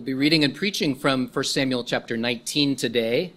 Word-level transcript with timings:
We'll 0.00 0.06
be 0.06 0.14
reading 0.14 0.44
and 0.44 0.54
preaching 0.54 0.94
from 0.94 1.28
1 1.28 1.44
Samuel 1.44 1.84
chapter 1.84 2.16
19 2.16 2.74
today. 2.74 3.34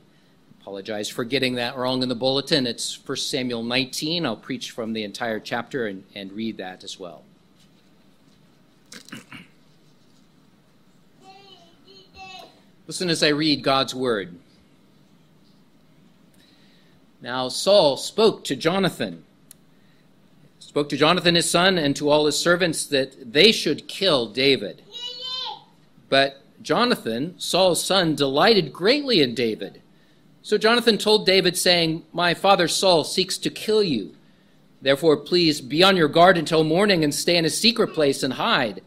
Apologize 0.62 1.10
for 1.10 1.26
getting 1.26 1.56
that 1.56 1.76
wrong 1.76 2.02
in 2.02 2.08
the 2.08 2.16
bulletin. 2.16 2.66
It's 2.66 2.98
1 3.06 3.18
Samuel 3.18 3.64
19. 3.64 4.26
I'll 4.26 4.38
preach 4.38 4.72
from 4.72 4.94
the 4.94 5.04
entire 5.04 5.42
chapter 5.42 5.88
and, 5.88 6.06
and 6.16 6.32
read 6.32 6.56
that 6.60 6.86
as 6.86 6.98
well. 6.98 7.24
Listen 12.88 13.10
as 13.10 13.22
I 13.22 13.28
read 13.28 13.62
God's 13.62 13.94
word. 13.94 14.34
Now 17.22 17.50
Saul 17.50 17.98
spoke 17.98 18.46
to 18.46 18.56
Jonathan, 18.56 19.26
spoke 20.60 20.88
to 20.88 20.96
Jonathan 20.96 21.36
his 21.36 21.52
son 21.52 21.78
and 21.78 21.94
to 21.98 22.10
all 22.10 22.26
his 22.26 22.40
servants 22.40 22.86
that 22.86 23.34
they 23.34 23.52
should 23.52 23.90
kill 23.90 24.28
David. 24.28 24.82
But 26.08 26.40
Jonathan, 26.64 27.36
Saul's 27.38 27.84
son, 27.84 28.16
delighted 28.16 28.74
greatly 28.74 29.22
in 29.22 29.36
David. 29.36 29.82
So 30.42 30.58
Jonathan 30.58 30.98
told 30.98 31.26
David, 31.26 31.58
saying, 31.58 32.04
My 32.12 32.34
father 32.34 32.68
Saul 32.68 33.04
seeks 33.04 33.38
to 33.40 33.50
kill 33.50 33.84
you. 33.84 34.16
Therefore, 34.82 35.18
please 35.18 35.62
be 35.62 35.84
on 35.84 35.96
your 35.96 36.08
guard 36.08 36.38
until 36.38 36.64
morning 36.64 37.04
and 37.04 37.14
stay 37.14 37.38
in 37.38 37.46
a 37.46 37.50
secret 37.50 37.94
place 37.94 38.24
and 38.24 38.34
hide. 38.34 38.82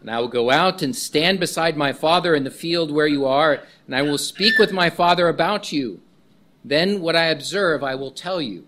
And 0.00 0.10
I 0.10 0.20
will 0.20 0.28
go 0.28 0.50
out 0.50 0.82
and 0.82 0.94
stand 0.94 1.38
beside 1.38 1.76
my 1.76 1.92
father 1.92 2.34
in 2.34 2.44
the 2.44 2.50
field 2.50 2.90
where 2.90 3.06
you 3.06 3.26
are, 3.26 3.62
and 3.86 3.94
I 3.94 4.02
will 4.02 4.18
speak 4.18 4.58
with 4.58 4.72
my 4.72 4.90
father 4.90 5.28
about 5.28 5.72
you. 5.72 6.00
Then 6.64 7.00
what 7.00 7.14
I 7.14 7.26
observe 7.26 7.84
I 7.84 7.94
will 7.94 8.10
tell 8.10 8.40
you. 8.40 8.66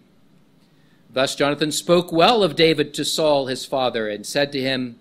Thus 1.12 1.34
Jonathan 1.34 1.72
spoke 1.72 2.12
well 2.12 2.42
of 2.42 2.54
David 2.54 2.94
to 2.94 3.04
Saul 3.04 3.46
his 3.46 3.64
father, 3.64 4.08
and 4.08 4.24
said 4.24 4.52
to 4.52 4.60
him, 4.60 4.98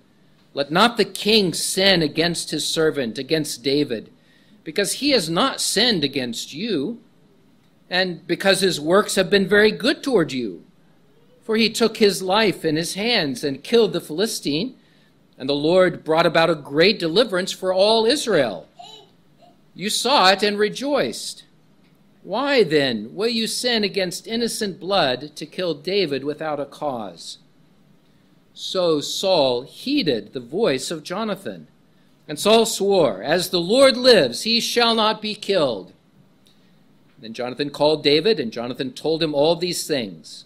let 0.57 0.71
not 0.71 0.97
the 0.97 1.05
king 1.05 1.53
sin 1.53 2.01
against 2.01 2.49
his 2.49 2.67
servant, 2.67 3.19
against 3.19 3.61
David, 3.61 4.11
because 4.63 4.93
he 4.93 5.11
has 5.11 5.29
not 5.29 5.61
sinned 5.61 6.03
against 6.03 6.51
you, 6.51 6.99
and 7.91 8.25
because 8.25 8.61
his 8.61 8.81
works 8.81 9.13
have 9.13 9.29
been 9.29 9.47
very 9.47 9.69
good 9.69 10.01
toward 10.01 10.31
you. 10.31 10.63
For 11.43 11.57
he 11.57 11.69
took 11.69 11.97
his 11.97 12.23
life 12.23 12.65
in 12.65 12.75
his 12.75 12.95
hands 12.95 13.43
and 13.43 13.63
killed 13.63 13.93
the 13.93 14.01
Philistine, 14.01 14.73
and 15.37 15.47
the 15.47 15.53
Lord 15.53 16.03
brought 16.03 16.25
about 16.25 16.49
a 16.49 16.55
great 16.55 16.97
deliverance 16.97 17.51
for 17.51 17.71
all 17.71 18.07
Israel. 18.07 18.67
You 19.75 19.91
saw 19.91 20.31
it 20.31 20.41
and 20.41 20.57
rejoiced. 20.57 21.43
Why 22.23 22.63
then 22.63 23.13
will 23.13 23.29
you 23.29 23.45
sin 23.45 23.83
against 23.83 24.25
innocent 24.25 24.79
blood 24.79 25.35
to 25.35 25.45
kill 25.45 25.75
David 25.75 26.23
without 26.23 26.59
a 26.59 26.65
cause? 26.65 27.37
So 28.59 29.01
Saul 29.01 29.61
heeded 29.61 30.33
the 30.33 30.39
voice 30.39 30.89
of 30.89 31.03
Jonathan. 31.03 31.67
And 32.27 32.39
Saul 32.39 32.65
swore, 32.65 33.21
As 33.21 33.51
the 33.51 33.61
Lord 33.61 33.95
lives, 33.95 34.41
he 34.41 34.59
shall 34.59 34.95
not 34.95 35.21
be 35.21 35.35
killed. 35.35 35.93
Then 37.19 37.33
Jonathan 37.33 37.69
called 37.69 38.03
David, 38.03 38.39
and 38.39 38.51
Jonathan 38.51 38.93
told 38.93 39.21
him 39.21 39.35
all 39.35 39.55
these 39.55 39.85
things. 39.85 40.45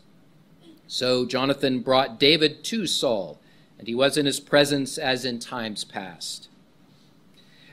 So 0.87 1.25
Jonathan 1.25 1.79
brought 1.79 2.19
David 2.19 2.65
to 2.65 2.85
Saul, 2.85 3.39
and 3.79 3.87
he 3.87 3.95
was 3.95 4.17
in 4.17 4.25
his 4.25 4.41
presence 4.41 4.97
as 4.97 5.23
in 5.23 5.39
times 5.39 5.85
past. 5.85 6.49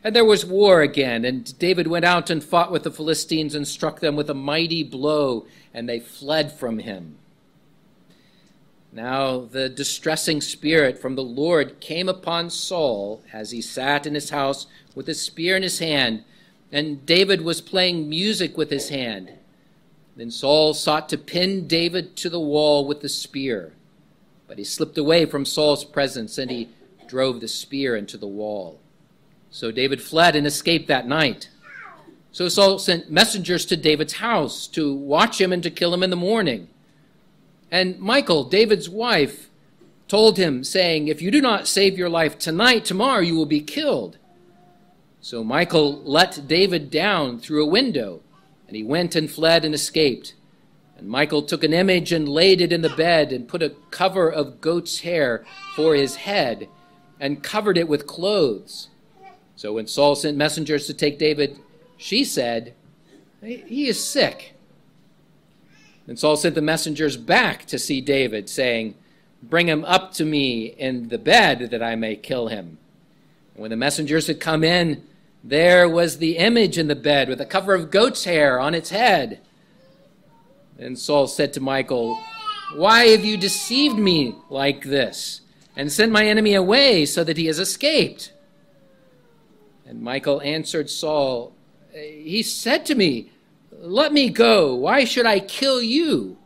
And 0.04 0.14
there 0.14 0.24
was 0.24 0.46
war 0.46 0.82
again, 0.82 1.24
and 1.24 1.58
David 1.58 1.88
went 1.88 2.04
out 2.04 2.30
and 2.30 2.44
fought 2.44 2.70
with 2.70 2.84
the 2.84 2.92
Philistines 2.92 3.56
and 3.56 3.66
struck 3.66 3.98
them 3.98 4.14
with 4.14 4.30
a 4.30 4.34
mighty 4.34 4.84
blow, 4.84 5.46
and 5.74 5.88
they 5.88 5.98
fled 5.98 6.52
from 6.52 6.78
him. 6.78 7.18
Now 8.98 9.38
the 9.38 9.68
distressing 9.68 10.40
spirit 10.40 10.98
from 10.98 11.14
the 11.14 11.22
Lord 11.22 11.78
came 11.78 12.08
upon 12.08 12.50
Saul 12.50 13.22
as 13.32 13.52
he 13.52 13.60
sat 13.62 14.06
in 14.06 14.14
his 14.16 14.30
house 14.30 14.66
with 14.96 15.08
a 15.08 15.14
spear 15.14 15.56
in 15.56 15.62
his 15.62 15.78
hand, 15.78 16.24
and 16.72 17.06
David 17.06 17.42
was 17.42 17.60
playing 17.60 18.08
music 18.08 18.58
with 18.58 18.70
his 18.70 18.88
hand. 18.88 19.34
Then 20.16 20.32
Saul 20.32 20.74
sought 20.74 21.08
to 21.10 21.16
pin 21.16 21.68
David 21.68 22.16
to 22.16 22.28
the 22.28 22.40
wall 22.40 22.84
with 22.84 23.00
the 23.00 23.08
spear, 23.08 23.72
but 24.48 24.58
he 24.58 24.64
slipped 24.64 24.98
away 24.98 25.26
from 25.26 25.44
Saul's 25.44 25.84
presence 25.84 26.36
and 26.36 26.50
he 26.50 26.68
drove 27.06 27.40
the 27.40 27.46
spear 27.46 27.94
into 27.94 28.16
the 28.16 28.26
wall. 28.26 28.80
So 29.48 29.70
David 29.70 30.02
fled 30.02 30.34
and 30.34 30.44
escaped 30.44 30.88
that 30.88 31.06
night. 31.06 31.50
So 32.32 32.48
Saul 32.48 32.80
sent 32.80 33.12
messengers 33.12 33.64
to 33.66 33.76
David's 33.76 34.14
house 34.14 34.66
to 34.66 34.92
watch 34.92 35.40
him 35.40 35.52
and 35.52 35.62
to 35.62 35.70
kill 35.70 35.94
him 35.94 36.02
in 36.02 36.10
the 36.10 36.16
morning. 36.16 36.66
And 37.70 38.00
Michal, 38.00 38.44
David's 38.44 38.88
wife, 38.88 39.48
told 40.08 40.38
him, 40.38 40.64
saying, 40.64 41.08
If 41.08 41.20
you 41.20 41.30
do 41.30 41.40
not 41.40 41.68
save 41.68 41.98
your 41.98 42.08
life 42.08 42.38
tonight, 42.38 42.84
tomorrow 42.84 43.20
you 43.20 43.36
will 43.36 43.46
be 43.46 43.60
killed. 43.60 44.18
So 45.20 45.44
Michal 45.44 46.02
let 46.02 46.48
David 46.48 46.90
down 46.90 47.38
through 47.38 47.62
a 47.62 47.68
window, 47.68 48.22
and 48.66 48.76
he 48.76 48.82
went 48.82 49.14
and 49.14 49.30
fled 49.30 49.64
and 49.64 49.74
escaped. 49.74 50.34
And 50.96 51.08
Michal 51.08 51.42
took 51.42 51.62
an 51.62 51.74
image 51.74 52.12
and 52.12 52.28
laid 52.28 52.60
it 52.60 52.72
in 52.72 52.82
the 52.82 52.88
bed, 52.88 53.32
and 53.32 53.48
put 53.48 53.62
a 53.62 53.74
cover 53.90 54.30
of 54.30 54.60
goat's 54.60 55.00
hair 55.00 55.44
for 55.76 55.94
his 55.94 56.16
head, 56.16 56.68
and 57.20 57.42
covered 57.42 57.76
it 57.76 57.88
with 57.88 58.06
clothes. 58.06 58.88
So 59.56 59.74
when 59.74 59.86
Saul 59.86 60.14
sent 60.14 60.36
messengers 60.36 60.86
to 60.86 60.94
take 60.94 61.18
David, 61.18 61.58
she 61.96 62.24
said, 62.24 62.74
He 63.42 63.88
is 63.88 64.02
sick. 64.02 64.54
And 66.08 66.18
Saul 66.18 66.36
sent 66.36 66.54
the 66.54 66.62
messengers 66.62 67.18
back 67.18 67.66
to 67.66 67.78
see 67.78 68.00
David, 68.00 68.48
saying, 68.48 68.94
Bring 69.42 69.68
him 69.68 69.84
up 69.84 70.12
to 70.14 70.24
me 70.24 70.66
in 70.66 71.10
the 71.10 71.18
bed 71.18 71.70
that 71.70 71.82
I 71.82 71.94
may 71.94 72.16
kill 72.16 72.48
him. 72.48 72.78
And 73.54 73.62
when 73.62 73.70
the 73.70 73.76
messengers 73.76 74.26
had 74.26 74.40
come 74.40 74.64
in, 74.64 75.04
there 75.44 75.86
was 75.86 76.16
the 76.16 76.38
image 76.38 76.78
in 76.78 76.88
the 76.88 76.96
bed 76.96 77.28
with 77.28 77.40
a 77.40 77.46
cover 77.46 77.74
of 77.74 77.90
goat's 77.90 78.24
hair 78.24 78.58
on 78.58 78.74
its 78.74 78.90
head. 78.90 79.40
And 80.78 80.98
Saul 80.98 81.28
said 81.28 81.52
to 81.52 81.60
Michal, 81.60 82.18
Why 82.74 83.08
have 83.08 83.24
you 83.24 83.36
deceived 83.36 83.98
me 83.98 84.34
like 84.48 84.84
this 84.84 85.42
and 85.76 85.92
sent 85.92 86.10
my 86.10 86.26
enemy 86.26 86.54
away 86.54 87.04
so 87.04 87.22
that 87.22 87.36
he 87.36 87.46
has 87.46 87.58
escaped? 87.58 88.32
And 89.86 90.02
Michal 90.02 90.40
answered 90.40 90.88
Saul, 90.88 91.52
He 91.92 92.42
said 92.42 92.86
to 92.86 92.94
me, 92.94 93.30
let 93.80 94.12
me 94.12 94.28
go. 94.28 94.74
Why 94.74 95.04
should 95.04 95.26
I 95.26 95.40
kill 95.40 95.80
you? 95.80 96.36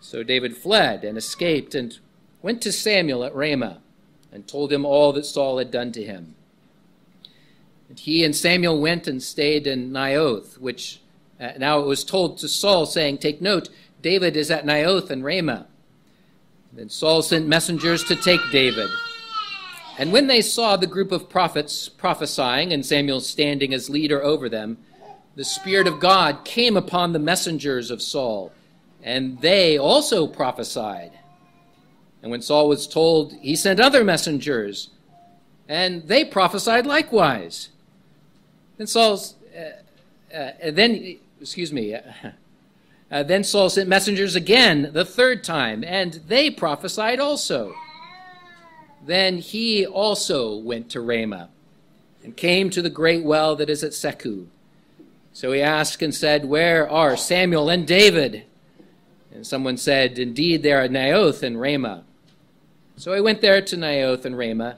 So 0.00 0.22
David 0.22 0.56
fled 0.56 1.04
and 1.04 1.16
escaped 1.18 1.74
and 1.74 1.98
went 2.42 2.60
to 2.62 2.72
Samuel 2.72 3.24
at 3.24 3.34
Ramah 3.34 3.80
and 4.30 4.46
told 4.46 4.72
him 4.72 4.84
all 4.84 5.12
that 5.12 5.26
Saul 5.26 5.58
had 5.58 5.70
done 5.70 5.92
to 5.92 6.04
him. 6.04 6.34
And 7.88 7.98
he 7.98 8.24
and 8.24 8.34
Samuel 8.34 8.80
went 8.80 9.06
and 9.06 9.22
stayed 9.22 9.66
in 9.66 9.90
Naioth, 9.90 10.58
which 10.58 11.00
uh, 11.38 11.52
now 11.58 11.80
it 11.80 11.86
was 11.86 12.04
told 12.04 12.38
to 12.38 12.48
Saul, 12.48 12.86
saying, 12.86 13.18
Take 13.18 13.42
note, 13.42 13.68
David 14.00 14.36
is 14.36 14.50
at 14.50 14.64
Naioth 14.64 15.10
and 15.10 15.24
Ramah. 15.24 15.66
Then 16.72 16.88
Saul 16.88 17.22
sent 17.22 17.46
messengers 17.46 18.02
to 18.04 18.16
take 18.16 18.40
David. 18.50 18.88
And 19.98 20.10
when 20.10 20.26
they 20.26 20.40
saw 20.40 20.76
the 20.76 20.86
group 20.86 21.12
of 21.12 21.28
prophets 21.28 21.88
prophesying 21.88 22.72
and 22.72 22.84
Samuel 22.84 23.20
standing 23.20 23.74
as 23.74 23.90
leader 23.90 24.22
over 24.22 24.48
them, 24.48 24.78
the 25.34 25.44
Spirit 25.44 25.86
of 25.86 26.00
God 26.00 26.44
came 26.44 26.76
upon 26.76 27.12
the 27.12 27.18
messengers 27.18 27.90
of 27.90 28.02
Saul, 28.02 28.52
and 29.02 29.40
they 29.40 29.78
also 29.78 30.26
prophesied. 30.26 31.12
And 32.22 32.30
when 32.30 32.42
Saul 32.42 32.68
was 32.68 32.86
told, 32.86 33.32
he 33.34 33.56
sent 33.56 33.80
other 33.80 34.04
messengers, 34.04 34.90
and 35.68 36.06
they 36.06 36.24
prophesied 36.24 36.86
likewise. 36.86 37.70
Then 38.76 38.86
Saul's, 38.86 39.34
uh, 39.56 40.36
uh, 40.36 40.70
then, 40.70 41.18
excuse 41.40 41.72
me, 41.72 41.94
uh, 43.10 43.22
then 43.22 43.42
Saul 43.42 43.70
sent 43.70 43.88
messengers 43.88 44.36
again 44.36 44.90
the 44.92 45.04
third 45.04 45.42
time, 45.42 45.82
and 45.82 46.20
they 46.28 46.50
prophesied 46.50 47.20
also. 47.20 47.74
Then 49.04 49.38
he 49.38 49.86
also 49.86 50.56
went 50.56 50.90
to 50.90 51.00
Ramah 51.00 51.48
and 52.22 52.36
came 52.36 52.70
to 52.70 52.82
the 52.82 52.90
great 52.90 53.24
well 53.24 53.56
that 53.56 53.70
is 53.70 53.82
at 53.82 53.92
Sechu 53.92 54.46
so 55.32 55.52
he 55.52 55.62
asked 55.62 56.02
and 56.02 56.14
said, 56.14 56.44
Where 56.44 56.88
are 56.88 57.16
Samuel 57.16 57.70
and 57.70 57.86
David? 57.86 58.44
And 59.32 59.46
someone 59.46 59.76
said, 59.76 60.18
Indeed, 60.18 60.62
they 60.62 60.72
are 60.72 60.82
at 60.82 60.90
Naioth 60.90 61.42
and 61.42 61.60
Ramah. 61.60 62.04
So 62.96 63.14
he 63.14 63.20
went 63.20 63.40
there 63.40 63.62
to 63.62 63.76
Naioth 63.76 64.24
and 64.24 64.36
Ramah. 64.36 64.76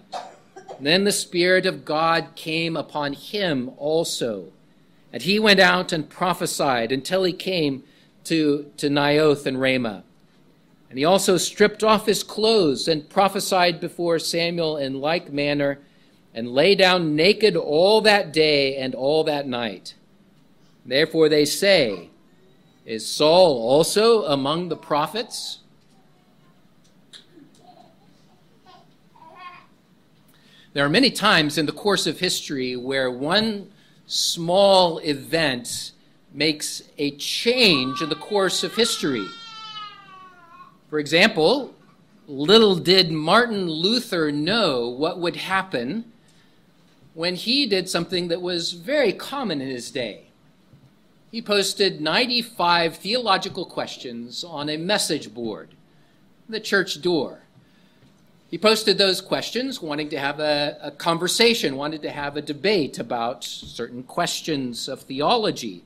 And 0.78 0.86
then 0.86 1.04
the 1.04 1.12
Spirit 1.12 1.66
of 1.66 1.84
God 1.84 2.28
came 2.36 2.76
upon 2.76 3.12
him 3.12 3.72
also. 3.76 4.52
And 5.12 5.22
he 5.22 5.38
went 5.38 5.60
out 5.60 5.92
and 5.92 6.08
prophesied 6.08 6.92
until 6.92 7.24
he 7.24 7.32
came 7.32 7.84
to, 8.24 8.70
to 8.76 8.88
Naioth 8.88 9.46
and 9.46 9.60
Ramah. 9.60 10.04
And 10.88 10.98
he 10.98 11.04
also 11.04 11.36
stripped 11.36 11.82
off 11.82 12.06
his 12.06 12.22
clothes 12.22 12.86
and 12.86 13.08
prophesied 13.08 13.80
before 13.80 14.18
Samuel 14.20 14.76
in 14.76 15.00
like 15.00 15.32
manner, 15.32 15.80
and 16.32 16.48
lay 16.48 16.74
down 16.74 17.14
naked 17.14 17.56
all 17.56 18.00
that 18.00 18.32
day 18.32 18.76
and 18.76 18.94
all 18.94 19.24
that 19.24 19.46
night. 19.46 19.94
Therefore 20.84 21.28
they 21.28 21.44
say, 21.44 22.10
Is 22.84 23.06
Saul 23.06 23.58
also 23.68 24.24
among 24.24 24.68
the 24.68 24.76
prophets? 24.76 25.60
There 30.74 30.84
are 30.84 30.90
many 30.90 31.10
times 31.10 31.56
in 31.56 31.66
the 31.66 31.72
course 31.72 32.06
of 32.06 32.18
history 32.18 32.74
where 32.74 33.10
one 33.10 33.70
small 34.06 34.98
event 34.98 35.92
makes 36.32 36.82
a 36.98 37.12
change 37.12 38.02
in 38.02 38.08
the 38.08 38.16
course 38.16 38.64
of 38.64 38.74
history. 38.74 39.26
For 40.90 40.98
example, 40.98 41.74
little 42.26 42.74
did 42.74 43.12
Martin 43.12 43.70
Luther 43.70 44.32
know 44.32 44.88
what 44.88 45.20
would 45.20 45.36
happen 45.36 46.12
when 47.14 47.36
he 47.36 47.66
did 47.66 47.88
something 47.88 48.28
that 48.28 48.42
was 48.42 48.72
very 48.72 49.12
common 49.12 49.60
in 49.60 49.68
his 49.68 49.92
day. 49.92 50.23
He 51.34 51.42
posted 51.42 52.00
95 52.00 52.94
theological 52.94 53.66
questions 53.66 54.44
on 54.44 54.68
a 54.68 54.76
message 54.76 55.34
board, 55.34 55.70
the 56.48 56.60
church 56.60 57.02
door. 57.02 57.40
He 58.48 58.56
posted 58.56 58.98
those 58.98 59.20
questions 59.20 59.82
wanting 59.82 60.10
to 60.10 60.18
have 60.20 60.38
a, 60.38 60.78
a, 60.80 60.92
conversation, 60.92 61.74
wanted 61.74 62.02
to 62.02 62.12
have 62.12 62.36
a 62.36 62.40
debate 62.40 63.00
about 63.00 63.42
certain 63.42 64.04
questions 64.04 64.86
of 64.86 65.00
theology. 65.00 65.82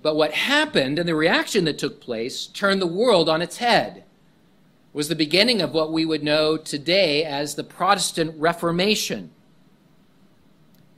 But 0.00 0.14
what 0.14 0.32
happened 0.34 1.00
and 1.00 1.08
the 1.08 1.16
reaction 1.16 1.64
that 1.64 1.78
took 1.78 2.00
place 2.00 2.46
turned 2.46 2.80
the 2.80 2.86
world 2.86 3.28
on 3.28 3.42
its 3.42 3.56
head. 3.56 4.04
was 4.92 5.08
the 5.08 5.16
beginning 5.16 5.60
of 5.60 5.74
what 5.74 5.92
we 5.92 6.04
would 6.04 6.22
know 6.22 6.56
today 6.56 7.24
as 7.24 7.56
the 7.56 7.64
Protestant 7.64 8.36
Reformation. 8.38 9.32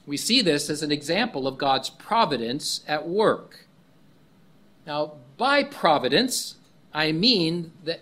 We 0.07 0.17
see 0.17 0.43
this 0.43 0.69
as 0.69 0.83
an 0.83 0.93
example 0.93 1.47
of 1.47 1.59
God's 1.59 1.91
providence 1.91 2.83
at 2.89 3.09
work. 3.09 3.67
Now, 4.87 5.13
by 5.37 5.63
providence, 5.63 6.57
I 6.93 7.13
mean 7.13 7.73
that 7.85 8.01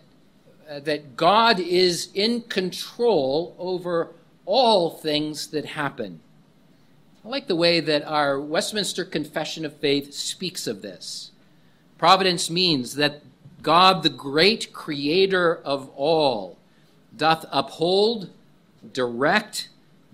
uh, 0.70 0.78
that 0.78 1.16
God 1.16 1.58
is 1.58 2.10
in 2.14 2.42
control 2.42 3.56
over 3.58 4.10
all 4.46 4.90
things 4.90 5.48
that 5.48 5.64
happen. 5.64 6.20
I 7.24 7.28
like 7.28 7.48
the 7.48 7.56
way 7.56 7.80
that 7.80 8.04
our 8.04 8.40
Westminster 8.40 9.04
Confession 9.04 9.64
of 9.64 9.74
Faith 9.76 10.14
speaks 10.14 10.68
of 10.68 10.80
this. 10.80 11.32
Providence 11.98 12.50
means 12.50 12.94
that 12.94 13.22
God, 13.62 14.04
the 14.04 14.10
great 14.10 14.72
creator 14.72 15.56
of 15.56 15.90
all, 15.96 16.56
doth 17.16 17.44
uphold, 17.50 18.30
direct, 18.92 19.70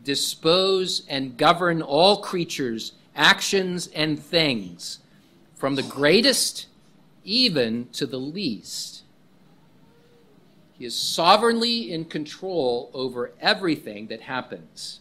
dispose, 0.06 1.02
and 1.06 1.36
govern 1.36 1.82
all 1.82 2.22
creatures, 2.22 2.92
actions, 3.14 3.88
and 3.88 4.18
things, 4.18 5.00
from 5.54 5.74
the 5.74 5.82
greatest 5.82 6.68
even 7.24 7.88
to 7.88 8.06
the 8.06 8.18
least 8.18 9.02
he 10.78 10.84
is 10.84 10.94
sovereignly 10.94 11.90
in 11.90 12.04
control 12.04 12.90
over 12.92 13.32
everything 13.40 14.08
that 14.08 14.22
happens. 14.22 15.00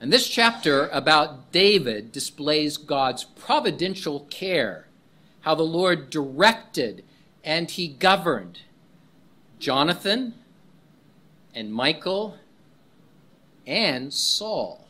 And 0.00 0.12
this 0.12 0.28
chapter 0.28 0.88
about 0.88 1.52
David 1.52 2.12
displays 2.12 2.76
God's 2.78 3.24
providential 3.24 4.20
care, 4.30 4.86
how 5.40 5.54
the 5.54 5.64
Lord 5.64 6.08
directed 6.08 7.04
and 7.44 7.70
he 7.70 7.88
governed 7.88 8.60
Jonathan 9.58 10.34
and 11.54 11.74
Michal 11.74 12.38
and 13.68 14.12
Saul 14.12 14.88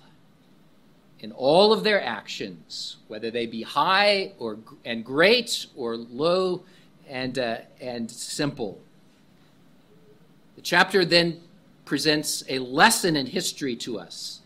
in 1.21 1.33
all 1.33 1.73
of 1.73 1.83
their 1.83 2.01
actions, 2.01 2.97
whether 3.09 3.29
they 3.29 3.45
be 3.45 3.63
high 3.63 4.33
or 4.39 4.59
and 4.85 5.05
great 5.05 5.67
or 5.77 5.97
low 5.97 6.63
and 7.09 7.37
uh, 7.39 7.59
and 7.81 8.09
simple. 8.09 8.81
The 10.55 10.63
chapter 10.63 11.05
then 11.05 11.41
presents 11.85 12.45
a 12.49 12.61
lesson 12.61 13.17
in 13.17 13.27
history 13.27 13.75
to 13.77 13.99
us 13.99 14.41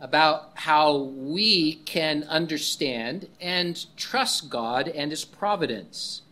about 0.00 0.52
how 0.54 0.96
we 0.96 1.74
can 1.84 2.22
understand 2.24 3.28
and 3.40 3.84
trust 3.96 4.48
God 4.48 4.88
and 4.88 5.10
His 5.10 5.26
providence. 5.26 6.22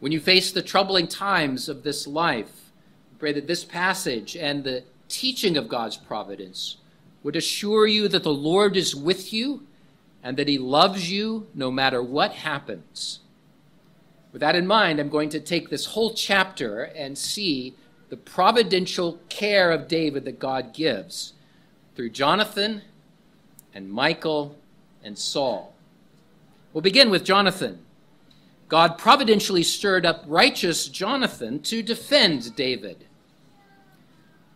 When 0.00 0.10
you 0.10 0.18
face 0.18 0.50
the 0.50 0.62
troubling 0.62 1.06
times 1.06 1.68
of 1.68 1.84
this 1.84 2.08
life, 2.08 2.72
pray 3.20 3.32
that 3.32 3.46
this 3.46 3.62
passage 3.62 4.36
and 4.36 4.64
the 4.64 4.82
teaching 5.12 5.56
of 5.56 5.68
God's 5.68 5.96
providence 5.96 6.78
would 7.22 7.36
assure 7.36 7.86
you 7.86 8.08
that 8.08 8.24
the 8.24 8.34
Lord 8.34 8.76
is 8.76 8.96
with 8.96 9.32
you 9.32 9.66
and 10.22 10.36
that 10.36 10.48
He 10.48 10.58
loves 10.58 11.10
you 11.10 11.46
no 11.54 11.70
matter 11.70 12.02
what 12.02 12.32
happens. 12.32 13.20
With 14.32 14.40
that 14.40 14.56
in 14.56 14.66
mind, 14.66 14.98
I'm 14.98 15.10
going 15.10 15.28
to 15.28 15.40
take 15.40 15.68
this 15.68 15.86
whole 15.86 16.14
chapter 16.14 16.84
and 16.84 17.16
see 17.16 17.74
the 18.08 18.16
providential 18.16 19.18
care 19.28 19.70
of 19.70 19.88
David 19.88 20.24
that 20.24 20.38
God 20.38 20.72
gives 20.72 21.34
through 21.94 22.10
Jonathan 22.10 22.82
and 23.74 23.92
Michal 23.92 24.56
and 25.04 25.18
Saul. 25.18 25.74
We'll 26.72 26.82
begin 26.82 27.10
with 27.10 27.24
Jonathan. 27.24 27.84
God 28.68 28.96
providentially 28.96 29.62
stirred 29.62 30.06
up 30.06 30.24
righteous 30.26 30.88
Jonathan 30.88 31.60
to 31.64 31.82
defend 31.82 32.56
David. 32.56 33.04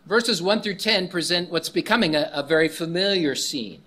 Verses 0.06 0.40
1 0.40 0.62
through 0.62 0.76
10 0.76 1.08
present 1.08 1.50
what's 1.50 1.68
becoming 1.68 2.14
a, 2.14 2.30
a 2.32 2.42
very 2.42 2.68
familiar 2.68 3.34
scene. 3.34 3.82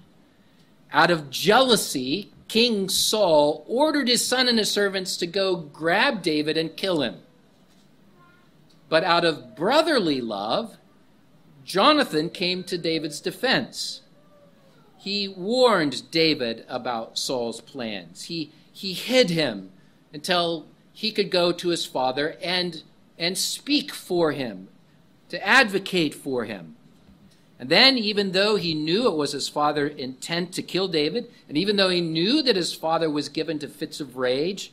Out 0.91 1.11
of 1.11 1.29
jealousy, 1.29 2.31
King 2.47 2.89
Saul 2.89 3.63
ordered 3.67 4.07
his 4.07 4.25
son 4.25 4.47
and 4.47 4.57
his 4.57 4.71
servants 4.71 5.15
to 5.17 5.27
go 5.27 5.55
grab 5.55 6.21
David 6.21 6.57
and 6.57 6.75
kill 6.75 7.01
him. 7.01 7.17
But 8.89 9.03
out 9.03 9.23
of 9.23 9.55
brotherly 9.55 10.19
love, 10.19 10.77
Jonathan 11.63 12.29
came 12.29 12.63
to 12.63 12.77
David's 12.77 13.21
defense. 13.21 14.01
He 14.97 15.27
warned 15.27 16.09
David 16.11 16.65
about 16.67 17.17
Saul's 17.17 17.61
plans. 17.61 18.23
He, 18.23 18.51
he 18.73 18.93
hid 18.93 19.29
him 19.29 19.71
until 20.11 20.65
he 20.91 21.11
could 21.11 21.29
go 21.29 21.51
to 21.51 21.69
his 21.69 21.85
father 21.85 22.35
and, 22.41 22.83
and 23.17 23.37
speak 23.37 23.93
for 23.93 24.31
him, 24.31 24.67
to 25.29 25.45
advocate 25.45 26.13
for 26.13 26.45
him. 26.45 26.75
And 27.59 27.69
then, 27.69 27.97
even 27.97 28.31
though 28.31 28.55
he 28.55 28.73
knew 28.73 29.07
it 29.07 29.17
was 29.17 29.33
his 29.33 29.49
father's 29.49 29.95
intent 29.97 30.53
to 30.53 30.61
kill 30.61 30.87
David, 30.87 31.29
and 31.47 31.57
even 31.57 31.75
though 31.75 31.89
he 31.89 31.99
knew 31.99 32.41
that 32.41 32.55
his 32.55 32.73
father 32.73 33.09
was 33.09 33.27
given 33.27 33.59
to 33.59 33.67
fits 33.67 33.99
of 33.99 34.15
rage, 34.15 34.71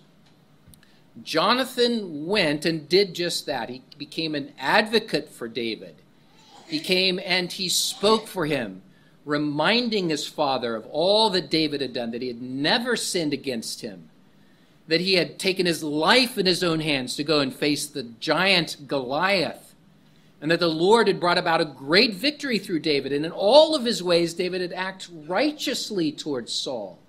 Jonathan 1.22 2.27
went 2.27 2.65
and 2.65 2.89
did 2.89 3.15
just 3.15 3.46
that. 3.46 3.70
He 3.70 3.82
became 3.98 4.34
an 4.34 4.53
advocate 4.58 5.31
for 5.31 5.48
David. 5.48 5.96
He 6.69 6.79
came 6.79 7.19
and 7.25 7.51
he 7.51 7.69
spoke 7.69 8.27
for 8.27 8.46
him, 8.46 8.82
reminding 9.25 10.08
his 10.08 10.27
father 10.27 10.77
of 10.77 10.86
all 10.86 11.31
that 11.31 11.51
David 11.51 11.81
had 11.81 11.93
done, 11.93 12.10
that 12.13 12.22
he 12.22 12.29
had 12.29 12.43
never 12.43 12.96
sinned 12.96 13.32
against 13.32 13.81
him, 13.81 14.10
that 14.86 15.01
he 15.01 15.15
had 15.15 15.39
taken 15.39 15.67
his 15.67 15.82
life 15.82 16.39
in 16.39 16.46
his 16.46 16.63
own 16.63 16.81
hands 16.81 17.17
to 17.17 17.25
go 17.25 17.41
and 17.41 17.55
face 17.55 17.86
the 17.86 18.05
giant 18.20 18.86
Goliath, 18.86 19.66
and 20.46 20.53
that 20.53 20.60
the 20.60 20.69
Lord 20.69 21.08
had 21.08 21.19
brought 21.19 21.38
about 21.38 21.60
a 21.60 21.65
great 21.65 22.15
victory 22.15 22.60
through 22.60 22.79
David. 22.79 23.12
And 23.12 23.26
in 23.26 23.32
all 23.32 23.74
of 23.74 23.84
his 23.84 24.00
ways, 24.00 24.32
David 24.32 24.60
had 24.60 24.72
acted 24.72 25.29
righteously 25.29 26.12
towards 26.12 26.53
Saul. 26.53 27.00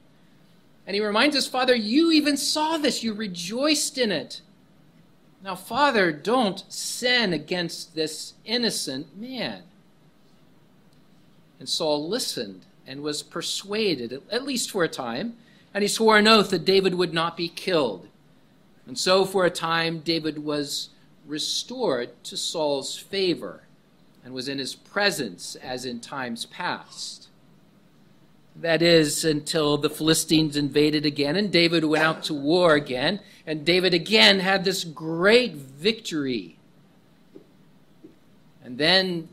And 0.87 0.95
he 0.95 1.05
reminds 1.05 1.35
his 1.35 1.45
father, 1.45 1.75
You 1.75 2.11
even 2.11 2.35
saw 2.35 2.79
this, 2.79 3.03
you 3.03 3.13
rejoiced 3.13 3.99
in 3.99 4.11
it. 4.11 4.41
Now, 5.43 5.53
Father, 5.53 6.11
don't 6.11 6.63
sin 6.67 7.31
against 7.31 7.93
this 7.93 8.33
innocent 8.43 9.15
man. 9.15 9.61
And 11.59 11.69
Saul 11.69 12.09
listened 12.09 12.65
and 12.87 13.03
was 13.03 13.21
persuaded, 13.21 14.19
at 14.31 14.45
least 14.45 14.71
for 14.71 14.83
a 14.83 14.89
time, 14.89 15.35
and 15.75 15.83
he 15.83 15.87
swore 15.87 16.17
an 16.17 16.27
oath 16.27 16.49
that 16.49 16.65
David 16.65 16.95
would 16.95 17.13
not 17.13 17.37
be 17.37 17.49
killed. 17.49 18.07
And 18.87 18.97
so, 18.97 19.25
for 19.25 19.45
a 19.45 19.51
time, 19.51 19.99
David 19.99 20.43
was 20.43 20.89
restored 21.27 22.23
to 22.23 22.37
Saul's 22.37 22.97
favor 22.97 23.63
and 24.23 24.33
was 24.33 24.47
in 24.47 24.57
his 24.57 24.75
presence 24.75 25.55
as 25.55 25.85
in 25.85 25.99
times 25.99 26.45
past. 26.45 27.27
That 28.55 28.81
is, 28.81 29.23
until 29.23 29.77
the 29.77 29.89
Philistines 29.89 30.57
invaded 30.57 31.05
again 31.05 31.35
and 31.35 31.51
David 31.51 31.85
went 31.85 32.03
out 32.03 32.23
to 32.23 32.33
war 32.33 32.73
again. 32.73 33.19
And 33.45 33.63
David 33.63 33.93
again 33.93 34.39
had 34.39 34.65
this 34.65 34.83
great 34.83 35.53
victory. 35.53 36.57
And 38.63 38.77
then 38.77 39.29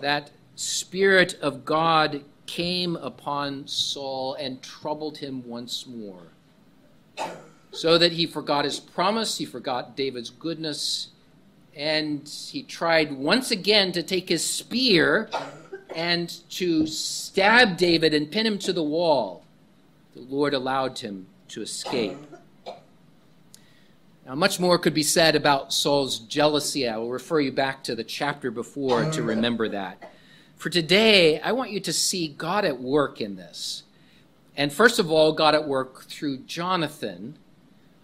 that 0.00 0.30
Spirit 0.54 1.34
of 1.42 1.64
God 1.64 2.22
came 2.46 2.96
upon 2.96 3.66
Saul 3.66 4.34
and 4.34 4.62
troubled 4.62 5.18
him 5.18 5.46
once 5.46 5.86
more. 5.86 6.22
So 7.72 7.98
that 7.98 8.12
he 8.12 8.26
forgot 8.26 8.64
his 8.64 8.78
promise, 8.78 9.38
he 9.38 9.46
forgot 9.46 9.96
David's 9.96 10.30
goodness, 10.30 11.08
and 11.74 12.28
he 12.28 12.62
tried 12.62 13.12
once 13.12 13.50
again 13.50 13.92
to 13.92 14.02
take 14.02 14.28
his 14.28 14.44
spear 14.44 15.30
and 15.94 16.28
to 16.50 16.86
stab 16.86 17.78
David 17.78 18.12
and 18.14 18.30
pin 18.30 18.46
him 18.46 18.58
to 18.58 18.72
the 18.72 18.82
wall. 18.82 19.44
The 20.14 20.20
Lord 20.20 20.52
allowed 20.52 20.98
him 20.98 21.26
to 21.48 21.62
escape. 21.62 22.18
Now, 24.26 24.34
much 24.34 24.60
more 24.60 24.78
could 24.78 24.94
be 24.94 25.02
said 25.02 25.34
about 25.34 25.72
Saul's 25.72 26.18
jealousy. 26.18 26.86
I 26.86 26.96
will 26.96 27.10
refer 27.10 27.40
you 27.40 27.52
back 27.52 27.82
to 27.84 27.94
the 27.94 28.04
chapter 28.04 28.50
before 28.50 29.10
to 29.10 29.22
remember 29.22 29.68
that. 29.70 30.12
For 30.56 30.70
today, 30.70 31.40
I 31.40 31.52
want 31.52 31.70
you 31.72 31.80
to 31.80 31.92
see 31.92 32.28
God 32.28 32.64
at 32.64 32.80
work 32.80 33.20
in 33.20 33.36
this. 33.36 33.82
And 34.56 34.72
first 34.72 34.98
of 34.98 35.10
all, 35.10 35.32
God 35.32 35.54
at 35.54 35.66
work 35.66 36.04
through 36.04 36.38
Jonathan, 36.38 37.36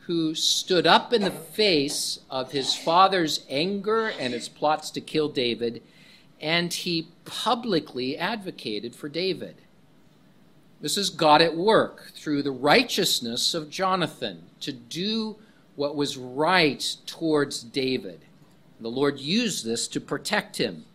who 0.08 0.34
stood 0.34 0.86
up 0.86 1.12
in 1.12 1.20
the 1.20 1.30
face 1.30 2.20
of 2.30 2.52
his 2.52 2.74
father's 2.74 3.44
anger 3.50 4.08
and 4.18 4.32
his 4.32 4.48
plots 4.48 4.90
to 4.90 5.02
kill 5.02 5.28
David, 5.28 5.82
and 6.40 6.72
he 6.72 7.08
publicly 7.26 8.16
advocated 8.16 8.96
for 8.96 9.10
David. 9.10 9.56
This 10.80 10.96
is 10.96 11.10
God 11.10 11.42
at 11.42 11.58
work 11.58 12.10
through 12.14 12.42
the 12.42 12.50
righteousness 12.50 13.52
of 13.52 13.68
Jonathan 13.68 14.44
to 14.60 14.72
do 14.72 15.36
what 15.76 15.94
was 15.94 16.16
right 16.16 16.96
towards 17.04 17.62
David. 17.62 18.20
The 18.80 18.88
Lord 18.88 19.20
used 19.20 19.66
this 19.66 19.86
to 19.88 20.00
protect 20.00 20.56
him. 20.56 20.86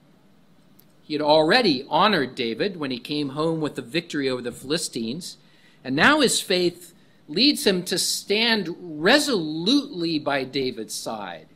He 1.04 1.14
had 1.14 1.22
already 1.22 1.86
honored 1.88 2.34
David 2.34 2.78
when 2.78 2.90
he 2.90 2.98
came 2.98 3.30
home 3.30 3.62
with 3.62 3.76
the 3.76 3.84
victory 3.84 4.28
over 4.28 4.42
the 4.42 4.52
Philistines, 4.52 5.38
and 5.84 5.96
now 5.96 6.22
his 6.22 6.42
faith 6.42 6.93
leads 7.28 7.66
him 7.66 7.84
to 7.84 7.98
stand 7.98 8.76
resolutely 8.80 10.20
by 10.20 10.44
David's 10.44 10.94
side. 10.94 11.48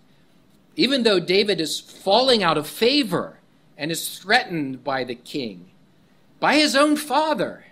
Even 0.75 1.03
though 1.03 1.19
David 1.19 1.59
is 1.59 1.79
falling 1.79 2.43
out 2.43 2.57
of 2.57 2.67
favor 2.67 3.39
and 3.77 3.91
is 3.91 4.17
threatened 4.17 4.83
by 4.83 5.03
the 5.03 5.15
king, 5.15 5.71
by 6.39 6.55
his 6.55 6.75
own 6.75 6.95
father. 6.95 7.65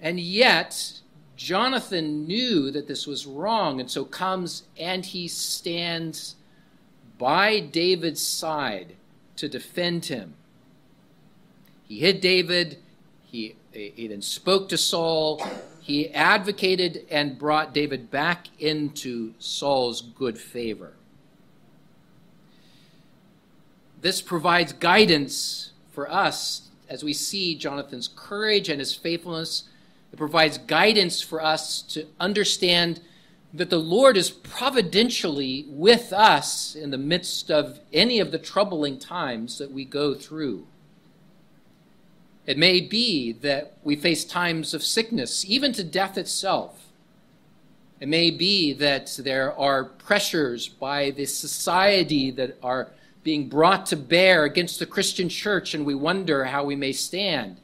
And 0.00 0.20
yet, 0.20 1.00
Jonathan 1.36 2.26
knew 2.26 2.70
that 2.70 2.88
this 2.88 3.06
was 3.06 3.26
wrong, 3.26 3.80
and 3.80 3.90
so 3.90 4.04
comes 4.04 4.64
and 4.78 5.04
he 5.04 5.28
stands 5.28 6.36
by 7.18 7.60
David's 7.60 8.22
side 8.22 8.96
to 9.36 9.48
defend 9.48 10.06
him. 10.06 10.34
He 11.88 12.00
hid 12.00 12.20
David, 12.20 12.78
he, 13.24 13.56
he 13.72 14.08
then 14.08 14.22
spoke 14.22 14.68
to 14.68 14.78
Saul, 14.78 15.42
he 15.84 16.08
advocated 16.14 17.04
and 17.10 17.38
brought 17.38 17.74
David 17.74 18.10
back 18.10 18.46
into 18.58 19.34
Saul's 19.38 20.00
good 20.00 20.38
favor. 20.38 20.94
This 24.00 24.22
provides 24.22 24.72
guidance 24.72 25.72
for 25.92 26.10
us 26.10 26.70
as 26.88 27.04
we 27.04 27.12
see 27.12 27.54
Jonathan's 27.54 28.08
courage 28.08 28.70
and 28.70 28.80
his 28.80 28.94
faithfulness. 28.94 29.64
It 30.10 30.16
provides 30.16 30.56
guidance 30.56 31.20
for 31.20 31.42
us 31.42 31.82
to 31.82 32.06
understand 32.18 33.02
that 33.52 33.68
the 33.68 33.78
Lord 33.78 34.16
is 34.16 34.30
providentially 34.30 35.66
with 35.68 36.14
us 36.14 36.74
in 36.74 36.92
the 36.92 36.98
midst 36.98 37.50
of 37.50 37.80
any 37.92 38.20
of 38.20 38.30
the 38.30 38.38
troubling 38.38 38.98
times 38.98 39.58
that 39.58 39.70
we 39.70 39.84
go 39.84 40.14
through. 40.14 40.66
It 42.46 42.58
may 42.58 42.80
be 42.80 43.32
that 43.32 43.74
we 43.82 43.96
face 43.96 44.24
times 44.24 44.74
of 44.74 44.82
sickness, 44.82 45.44
even 45.48 45.72
to 45.72 45.84
death 45.84 46.18
itself. 46.18 46.80
It 48.00 48.08
may 48.08 48.30
be 48.30 48.74
that 48.74 49.18
there 49.22 49.58
are 49.58 49.84
pressures 49.84 50.68
by 50.68 51.10
the 51.10 51.24
society 51.24 52.30
that 52.32 52.58
are 52.62 52.90
being 53.22 53.48
brought 53.48 53.86
to 53.86 53.96
bear 53.96 54.44
against 54.44 54.78
the 54.78 54.86
Christian 54.86 55.30
church, 55.30 55.72
and 55.72 55.86
we 55.86 55.94
wonder 55.94 56.44
how 56.44 56.64
we 56.64 56.76
may 56.76 56.92
stand. 56.92 57.56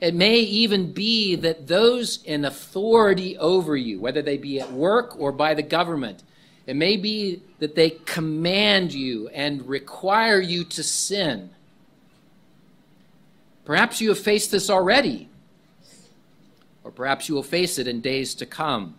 It 0.00 0.14
may 0.14 0.38
even 0.38 0.92
be 0.92 1.34
that 1.36 1.66
those 1.66 2.22
in 2.22 2.44
authority 2.44 3.36
over 3.36 3.76
you, 3.76 4.00
whether 4.00 4.22
they 4.22 4.38
be 4.38 4.60
at 4.60 4.72
work 4.72 5.18
or 5.18 5.32
by 5.32 5.52
the 5.54 5.62
government, 5.62 6.22
it 6.66 6.76
may 6.76 6.96
be 6.96 7.42
that 7.58 7.74
they 7.74 7.90
command 7.90 8.94
you 8.94 9.28
and 9.28 9.68
require 9.68 10.40
you 10.40 10.64
to 10.64 10.82
sin. 10.82 11.50
Perhaps 13.68 14.00
you 14.00 14.08
have 14.08 14.18
faced 14.18 14.50
this 14.50 14.70
already, 14.70 15.28
or 16.82 16.90
perhaps 16.90 17.28
you 17.28 17.34
will 17.34 17.42
face 17.42 17.78
it 17.78 17.86
in 17.86 18.00
days 18.00 18.34
to 18.36 18.46
come. 18.46 18.94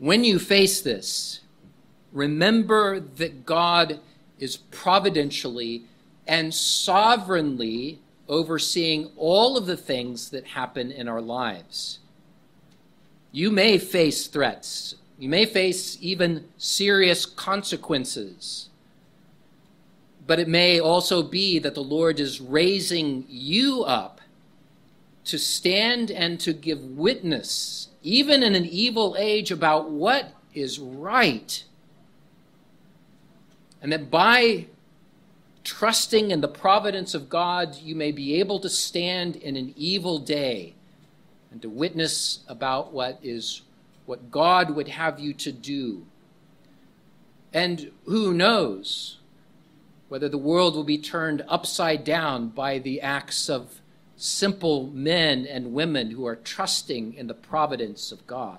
When 0.00 0.24
you 0.24 0.40
face 0.40 0.80
this, 0.80 1.42
remember 2.10 2.98
that 2.98 3.46
God 3.46 4.00
is 4.40 4.56
providentially 4.56 5.84
and 6.26 6.52
sovereignly 6.52 8.00
overseeing 8.28 9.12
all 9.16 9.56
of 9.56 9.66
the 9.66 9.76
things 9.76 10.30
that 10.30 10.48
happen 10.48 10.90
in 10.90 11.06
our 11.06 11.20
lives. 11.20 12.00
You 13.30 13.52
may 13.52 13.78
face 13.78 14.26
threats. 14.26 14.96
You 15.20 15.28
may 15.28 15.46
face 15.46 15.98
even 16.00 16.48
serious 16.58 17.26
consequences 17.26 18.69
but 20.30 20.38
it 20.38 20.46
may 20.46 20.78
also 20.78 21.24
be 21.24 21.58
that 21.58 21.74
the 21.74 21.82
Lord 21.82 22.20
is 22.20 22.40
raising 22.40 23.24
you 23.28 23.82
up 23.82 24.20
to 25.24 25.40
stand 25.40 26.08
and 26.08 26.38
to 26.38 26.52
give 26.52 26.80
witness, 26.84 27.88
even 28.04 28.44
in 28.44 28.54
an 28.54 28.64
evil 28.64 29.16
age, 29.18 29.50
about 29.50 29.90
what 29.90 30.32
is 30.54 30.78
right. 30.78 31.64
And 33.82 33.90
that 33.90 34.08
by 34.08 34.66
trusting 35.64 36.30
in 36.30 36.40
the 36.40 36.46
providence 36.46 37.12
of 37.12 37.28
God, 37.28 37.74
you 37.82 37.96
may 37.96 38.12
be 38.12 38.38
able 38.38 38.60
to 38.60 38.68
stand 38.68 39.34
in 39.34 39.56
an 39.56 39.74
evil 39.76 40.20
day 40.20 40.74
and 41.50 41.60
to 41.60 41.68
witness 41.68 42.44
about 42.46 42.92
what 42.92 43.18
is 43.20 43.62
what 44.06 44.30
God 44.30 44.76
would 44.76 44.86
have 44.86 45.18
you 45.18 45.34
to 45.34 45.50
do. 45.50 46.06
And 47.52 47.90
who 48.04 48.32
knows? 48.32 49.16
Whether 50.10 50.28
the 50.28 50.38
world 50.38 50.74
will 50.74 50.82
be 50.82 50.98
turned 50.98 51.44
upside 51.46 52.02
down 52.02 52.48
by 52.48 52.80
the 52.80 53.00
acts 53.00 53.48
of 53.48 53.80
simple 54.16 54.88
men 54.88 55.46
and 55.46 55.72
women 55.72 56.10
who 56.10 56.26
are 56.26 56.34
trusting 56.34 57.14
in 57.14 57.28
the 57.28 57.32
providence 57.32 58.10
of 58.10 58.26
God. 58.26 58.58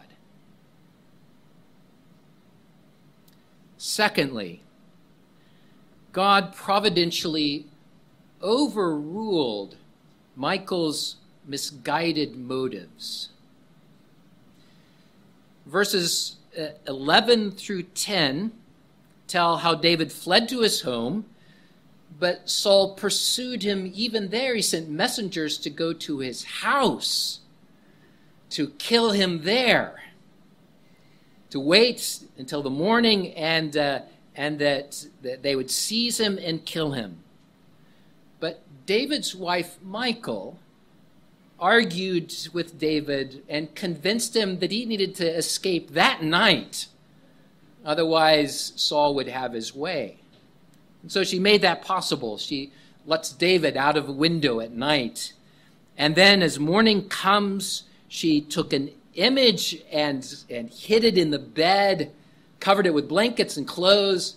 Secondly, 3.78 4.62
God 6.14 6.56
providentially 6.56 7.66
overruled 8.42 9.76
Michal's 10.38 11.18
misguided 11.46 12.38
motives. 12.38 13.28
Verses 15.66 16.38
uh, 16.58 16.68
11 16.88 17.52
through 17.52 17.84
10 17.84 18.54
tell 19.28 19.58
how 19.58 19.76
David 19.76 20.14
fled 20.14 20.48
to 20.48 20.62
his 20.62 20.84
home 20.84 21.26
but 22.22 22.48
Saul 22.48 22.94
pursued 22.94 23.64
him 23.64 23.92
even 23.96 24.30
there. 24.30 24.54
He 24.54 24.62
sent 24.62 24.88
messengers 24.90 25.58
to 25.58 25.72
go 25.72 25.92
to 25.92 26.20
his 26.20 26.44
house 26.44 27.40
to 28.52 28.68
kill 28.78 29.12
him 29.12 29.44
there, 29.44 30.04
to 31.50 31.60
wait 31.60 32.20
until 32.38 32.62
the 32.62 32.70
morning 32.70 33.34
and, 33.34 33.76
uh, 33.76 34.02
and 34.36 34.60
that, 34.60 35.06
that 35.24 35.42
they 35.42 35.56
would 35.56 35.72
seize 35.72 36.20
him 36.20 36.38
and 36.38 36.66
kill 36.66 36.92
him. 36.92 37.24
But 38.40 38.62
David's 38.86 39.34
wife, 39.34 39.80
Michal, 39.82 40.60
argued 41.60 42.34
with 42.54 42.78
David 42.78 43.44
and 43.48 43.74
convinced 43.74 44.36
him 44.36 44.60
that 44.60 44.72
he 44.72 44.86
needed 44.86 45.16
to 45.16 45.28
escape 45.28 45.92
that 45.92 46.22
night. 46.22 46.88
Otherwise, 47.84 48.74
Saul 48.76 49.16
would 49.16 49.28
have 49.28 49.54
his 49.54 49.74
way. 49.74 50.21
And 51.02 51.12
so 51.12 51.24
she 51.24 51.40
made 51.40 51.62
that 51.62 51.84
possible. 51.84 52.38
She 52.38 52.72
lets 53.06 53.32
David 53.32 53.78
out 53.78 53.98
of 53.98 54.08
a 54.08 54.14
window 54.14 54.60
at 54.60 54.72
night. 54.72 55.34
And 55.98 56.16
then 56.16 56.42
as 56.42 56.60
morning 56.60 57.10
comes, 57.10 57.84
she 58.08 58.42
took 58.42 58.74
an 58.74 58.92
image 59.16 59.82
and, 59.92 60.26
and 60.50 60.70
hid 60.70 61.04
it 61.04 61.18
in 61.18 61.32
the 61.32 61.40
bed, 61.40 62.12
covered 62.60 62.86
it 62.86 62.94
with 62.94 63.10
blankets 63.10 63.58
and 63.58 63.68
clothes, 63.68 64.36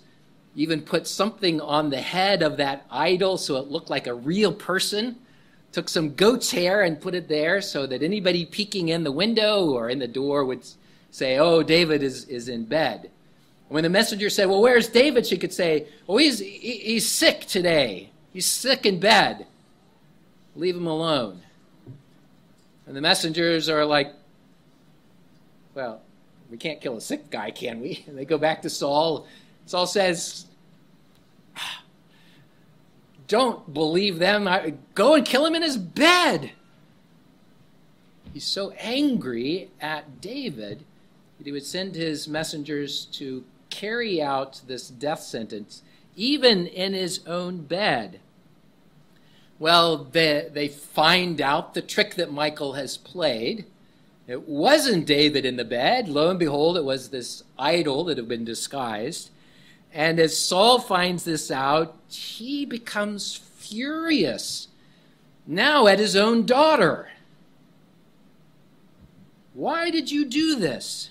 even 0.56 0.80
put 0.82 1.06
something 1.06 1.60
on 1.60 1.90
the 1.90 2.00
head 2.00 2.42
of 2.42 2.56
that 2.56 2.86
idol 2.90 3.36
so 3.36 3.56
it 3.56 3.68
looked 3.68 3.90
like 3.90 4.06
a 4.06 4.14
real 4.14 4.52
person. 4.52 5.16
Took 5.72 5.88
some 5.88 6.14
goat's 6.14 6.52
hair 6.52 6.82
and 6.82 7.00
put 7.00 7.14
it 7.14 7.28
there 7.28 7.60
so 7.60 7.86
that 7.86 8.02
anybody 8.02 8.46
peeking 8.46 8.88
in 8.88 9.02
the 9.02 9.10
window 9.10 9.66
or 9.70 9.90
in 9.90 9.98
the 9.98 10.06
door 10.06 10.44
would 10.44 10.64
say, 11.10 11.38
Oh, 11.38 11.64
David 11.64 12.02
is, 12.02 12.26
is 12.26 12.48
in 12.48 12.64
bed. 12.64 13.10
When 13.74 13.82
the 13.82 13.90
messenger 13.90 14.30
said, 14.30 14.48
Well, 14.48 14.62
where's 14.62 14.86
David? 14.86 15.26
She 15.26 15.36
could 15.36 15.52
say, 15.52 15.88
Well, 16.06 16.18
he's, 16.18 16.38
he's 16.38 17.10
sick 17.10 17.40
today. 17.40 18.10
He's 18.32 18.46
sick 18.46 18.86
in 18.86 19.00
bed. 19.00 19.48
Leave 20.54 20.76
him 20.76 20.86
alone. 20.86 21.40
And 22.86 22.96
the 22.96 23.00
messengers 23.00 23.68
are 23.68 23.84
like, 23.84 24.12
Well, 25.74 26.00
we 26.52 26.56
can't 26.56 26.80
kill 26.80 26.96
a 26.96 27.00
sick 27.00 27.30
guy, 27.30 27.50
can 27.50 27.80
we? 27.80 28.04
And 28.06 28.16
they 28.16 28.24
go 28.24 28.38
back 28.38 28.62
to 28.62 28.70
Saul. 28.70 29.26
Saul 29.66 29.88
says, 29.88 30.46
Don't 33.26 33.74
believe 33.74 34.20
them. 34.20 34.48
Go 34.94 35.14
and 35.14 35.26
kill 35.26 35.44
him 35.44 35.56
in 35.56 35.62
his 35.62 35.78
bed. 35.78 36.52
He's 38.32 38.44
so 38.44 38.70
angry 38.78 39.70
at 39.80 40.20
David 40.20 40.84
that 41.38 41.44
he 41.44 41.50
would 41.50 41.66
send 41.66 41.96
his 41.96 42.28
messengers 42.28 43.06
to 43.06 43.42
carry 43.74 44.22
out 44.22 44.60
this 44.68 44.88
death 44.88 45.20
sentence, 45.20 45.82
even 46.14 46.66
in 46.66 46.92
his 46.92 47.26
own 47.26 47.62
bed. 47.62 48.20
Well, 49.58 49.98
they, 49.98 50.48
they 50.52 50.68
find 50.68 51.40
out 51.40 51.74
the 51.74 51.82
trick 51.82 52.14
that 52.14 52.32
Michal 52.32 52.74
has 52.74 52.96
played. 52.96 53.66
It 54.28 54.48
wasn't 54.48 55.06
David 55.06 55.44
in 55.44 55.56
the 55.56 55.64
bed. 55.64 56.08
Lo 56.08 56.30
and 56.30 56.38
behold, 56.38 56.76
it 56.76 56.84
was 56.84 57.08
this 57.08 57.42
idol 57.58 58.04
that 58.04 58.16
had 58.16 58.28
been 58.28 58.44
disguised. 58.44 59.30
And 59.92 60.20
as 60.20 60.36
Saul 60.36 60.78
finds 60.78 61.24
this 61.24 61.50
out, 61.50 61.96
he 62.08 62.64
becomes 62.64 63.34
furious 63.36 64.68
now 65.46 65.86
at 65.88 65.98
his 65.98 66.14
own 66.14 66.46
daughter. 66.46 67.08
Why 69.52 69.90
did 69.90 70.10
you 70.10 70.24
do 70.24 70.54
this? 70.56 71.10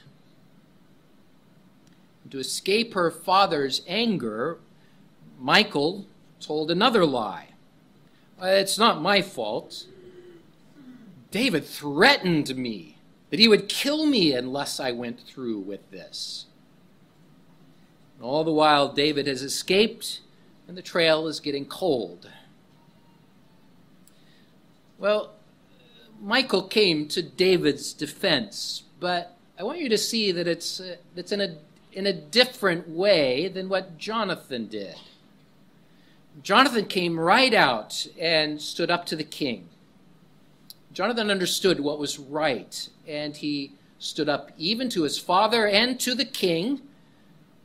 To 2.34 2.40
escape 2.40 2.96
her 2.96 3.12
father's 3.12 3.84
anger, 3.88 4.58
Michal 5.40 6.08
told 6.40 6.72
another 6.72 7.06
lie. 7.06 7.50
It's 8.42 8.80
not 8.80 9.04
my 9.04 9.22
fault. 9.22 9.86
David 11.30 11.64
threatened 11.64 12.56
me 12.56 12.98
that 13.30 13.40
he 13.40 13.48
would 13.48 13.70
kill 13.70 14.08
me 14.08 14.34
unless 14.34 14.80
I 14.80 14.92
went 14.92 15.20
through 15.20 15.60
with 15.60 15.92
this. 15.92 16.48
all 18.20 18.44
the 18.44 18.52
while, 18.52 18.92
David 18.92 19.28
has 19.28 19.44
escaped, 19.44 20.22
and 20.68 20.76
the 20.76 20.82
trail 20.82 21.28
is 21.28 21.40
getting 21.40 21.66
cold. 21.66 22.32
Well, 24.98 25.36
Michal 26.20 26.64
came 26.64 27.08
to 27.10 27.22
David's 27.22 27.94
defense, 27.94 28.86
but 29.00 29.38
I 29.60 29.62
want 29.62 29.82
you 29.82 29.90
to 29.90 30.00
see 30.00 30.32
that 30.32 30.48
it's, 30.48 30.80
uh, 30.80 30.96
it's 31.16 31.32
in, 31.32 31.40
a, 31.40 31.58
in 31.94 32.08
a 32.08 32.14
different 32.14 32.90
way 32.90 33.48
than 33.48 33.70
what 33.70 33.98
Jonathan 33.98 34.68
did. 34.68 34.96
Jonathan 36.42 36.86
came 36.86 37.20
right 37.20 37.54
out 37.54 38.08
and 38.20 38.60
stood 38.62 38.90
up 38.90 39.06
to 39.06 39.16
the 39.16 39.24
king. 39.24 39.70
Jonathan 40.92 41.30
understood 41.30 41.80
what 41.80 42.00
was 42.00 42.20
right, 42.20 42.90
and 43.08 43.38
he 43.38 43.74
stood 44.00 44.30
up 44.30 44.52
even 44.58 44.90
to 44.90 45.04
his 45.04 45.18
father 45.18 45.68
and 45.68 46.00
to 46.00 46.14
the 46.16 46.26
king 46.26 46.82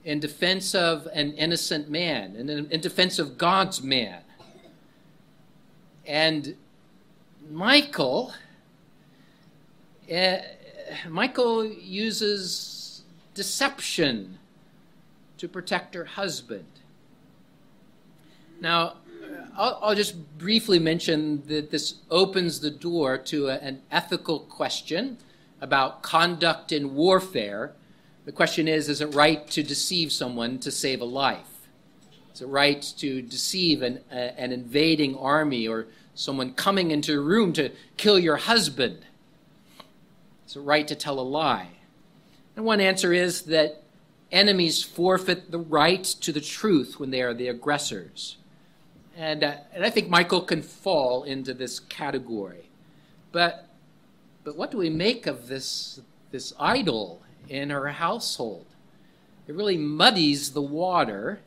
in 0.05 0.21
defense 0.21 0.75
of 0.75 1.07
an 1.13 1.33
innocent 1.35 1.91
man, 1.91 2.37
and 2.37 2.49
in 2.49 2.81
defense 2.81 3.19
of 3.19 3.37
God's 3.37 3.83
man. 3.83 4.21
And 6.07 6.55
Michael, 7.51 8.33
uh, 10.11 10.39
Michal 11.09 11.67
uses 11.67 12.78
deception 13.39 14.37
to 15.37 15.47
protect 15.47 15.95
her 15.95 16.05
husband. 16.05 16.67
Now, 18.61 18.95
I'll, 19.57 19.79
I'll, 19.81 19.95
just 19.95 20.17
briefly 20.39 20.81
mention 20.81 21.47
that 21.47 21.71
this 21.71 21.95
opens 22.11 22.59
the 22.59 22.73
door 22.73 23.17
to 23.17 23.47
a, 23.47 23.55
an 23.59 23.81
ethical 23.93 24.41
question 24.41 25.19
about 25.61 26.03
conduct 26.03 26.73
in 26.73 26.97
warfare. 26.97 27.75
The 28.25 28.33
question 28.33 28.67
is 28.67 28.89
is 28.89 29.01
it 29.01 29.15
right 29.15 29.49
to 29.51 29.63
deceive 29.63 30.11
someone 30.11 30.59
to 30.59 30.73
save 30.73 31.01
a 31.01 31.05
life? 31.05 31.69
Is 32.35 32.43
it 32.43 32.49
right 32.49 32.83
to 32.99 33.23
deceive 33.23 33.83
an, 33.83 34.01
an 34.11 34.51
invading 34.51 35.17
army 35.17 35.69
or 35.69 35.87
someone 36.17 36.55
coming 36.55 36.91
into 36.91 37.17
a 37.17 37.21
room 37.21 37.53
to 37.53 37.71
kill 37.97 38.19
your 38.19 38.39
husband? 38.39 38.99
Is 40.49 40.57
it 40.57 40.61
right 40.61 40.89
to 40.89 40.97
tell 40.97 41.21
a 41.21 41.23
lie? 41.23 41.78
And 42.59 42.67
one 42.67 42.81
answer 42.81 43.13
is 43.13 43.43
that 43.43 43.85
enemies 44.33 44.83
forfeit 44.83 45.53
the 45.53 45.61
right 45.61 46.03
to 46.03 46.33
the 46.33 46.41
truth 46.41 46.99
when 46.99 47.13
they 47.13 47.23
are 47.23 47.33
the 47.33 47.47
aggressors. 47.47 48.37
And, 49.17 49.45
uh, 49.45 49.59
and 49.73 49.85
I 49.85 49.91
think 49.91 50.11
Michal 50.11 50.41
can 50.41 50.63
fall 50.63 51.23
into 51.23 51.55
this 51.55 51.79
category. 51.79 52.69
But, 53.31 53.69
but 54.43 54.57
what 54.57 54.73
do 54.73 54.77
we 54.77 54.91
make 54.91 55.29
of 55.29 55.47
this, 55.47 56.01
this 56.33 56.53
idol 56.59 57.23
in 57.49 57.71
her 57.71 57.87
household? 57.87 58.67
It 59.47 59.55
really 59.55 59.79
muddies 59.79 60.51
the 60.51 60.61
water 60.61 61.39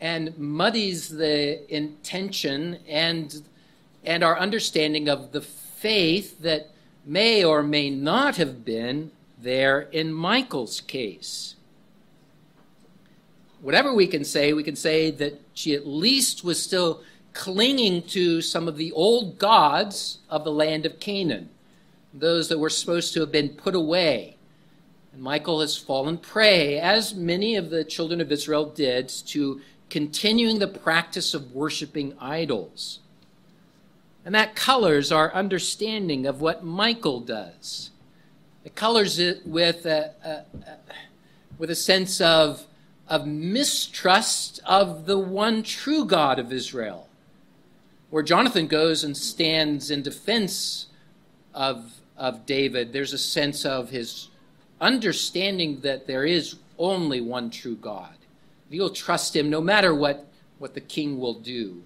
and 0.00 0.38
muddies 0.38 1.10
the 1.10 1.70
intention 1.70 2.78
and 2.88 3.42
and 4.04 4.24
our 4.24 4.38
understanding 4.38 5.06
of 5.06 5.32
the 5.32 5.42
faith 5.42 6.40
that 6.40 6.70
may 7.04 7.44
or 7.44 7.62
may 7.62 7.90
not 7.90 8.36
have 8.36 8.64
been 8.64 9.10
there 9.44 9.82
in 9.92 10.12
Michal's 10.12 10.80
case. 10.80 11.54
Whatever 13.60 13.94
we 13.94 14.06
can 14.06 14.24
say, 14.24 14.52
we 14.52 14.64
can 14.64 14.76
say 14.76 15.10
that 15.12 15.40
she 15.54 15.74
at 15.74 15.86
least 15.86 16.44
was 16.44 16.60
still 16.60 17.02
clinging 17.32 18.02
to 18.02 18.40
some 18.40 18.68
of 18.68 18.76
the 18.76 18.92
old 18.92 19.38
gods 19.38 20.18
of 20.28 20.44
the 20.44 20.52
land 20.52 20.86
of 20.86 21.00
Canaan, 21.00 21.48
those 22.12 22.48
that 22.48 22.58
were 22.58 22.70
supposed 22.70 23.14
to 23.14 23.20
have 23.20 23.32
been 23.32 23.48
put 23.50 23.74
away. 23.74 24.36
And 25.12 25.22
Michal 25.22 25.60
has 25.60 25.76
fallen 25.76 26.18
prey, 26.18 26.78
as 26.78 27.14
many 27.14 27.56
of 27.56 27.70
the 27.70 27.84
children 27.84 28.20
of 28.20 28.32
Israel 28.32 28.66
did, 28.66 29.08
to 29.26 29.60
continuing 29.88 30.58
the 30.58 30.68
practice 30.68 31.34
of 31.34 31.52
worshiping 31.52 32.14
idols. 32.20 33.00
And 34.24 34.34
that 34.34 34.56
colors 34.56 35.12
our 35.12 35.32
understanding 35.32 36.26
of 36.26 36.40
what 36.40 36.64
Michal 36.64 37.20
does. 37.20 37.90
It 38.64 38.74
colors 38.74 39.18
it 39.18 39.46
with 39.46 39.84
a, 39.84 40.12
a, 40.24 40.30
a, 40.30 40.76
with 41.58 41.70
a 41.70 41.74
sense 41.74 42.20
of, 42.20 42.66
of 43.08 43.26
mistrust 43.26 44.60
of 44.64 45.04
the 45.06 45.18
one 45.18 45.62
true 45.62 46.06
God 46.06 46.38
of 46.38 46.52
Israel. 46.52 47.08
Where 48.10 48.22
Jonathan 48.22 48.66
goes 48.66 49.04
and 49.04 49.16
stands 49.16 49.90
in 49.90 50.02
defense 50.02 50.86
of, 51.52 51.92
of 52.16 52.46
David, 52.46 52.92
there's 52.92 53.12
a 53.12 53.18
sense 53.18 53.64
of 53.66 53.90
his 53.90 54.28
understanding 54.80 55.80
that 55.80 56.06
there 56.06 56.24
is 56.24 56.56
only 56.78 57.20
one 57.20 57.50
true 57.50 57.76
God. 57.76 58.14
You'll 58.70 58.90
trust 58.90 59.36
him 59.36 59.50
no 59.50 59.60
matter 59.60 59.94
what, 59.94 60.26
what 60.58 60.74
the 60.74 60.80
king 60.80 61.18
will 61.20 61.34
do. 61.34 61.82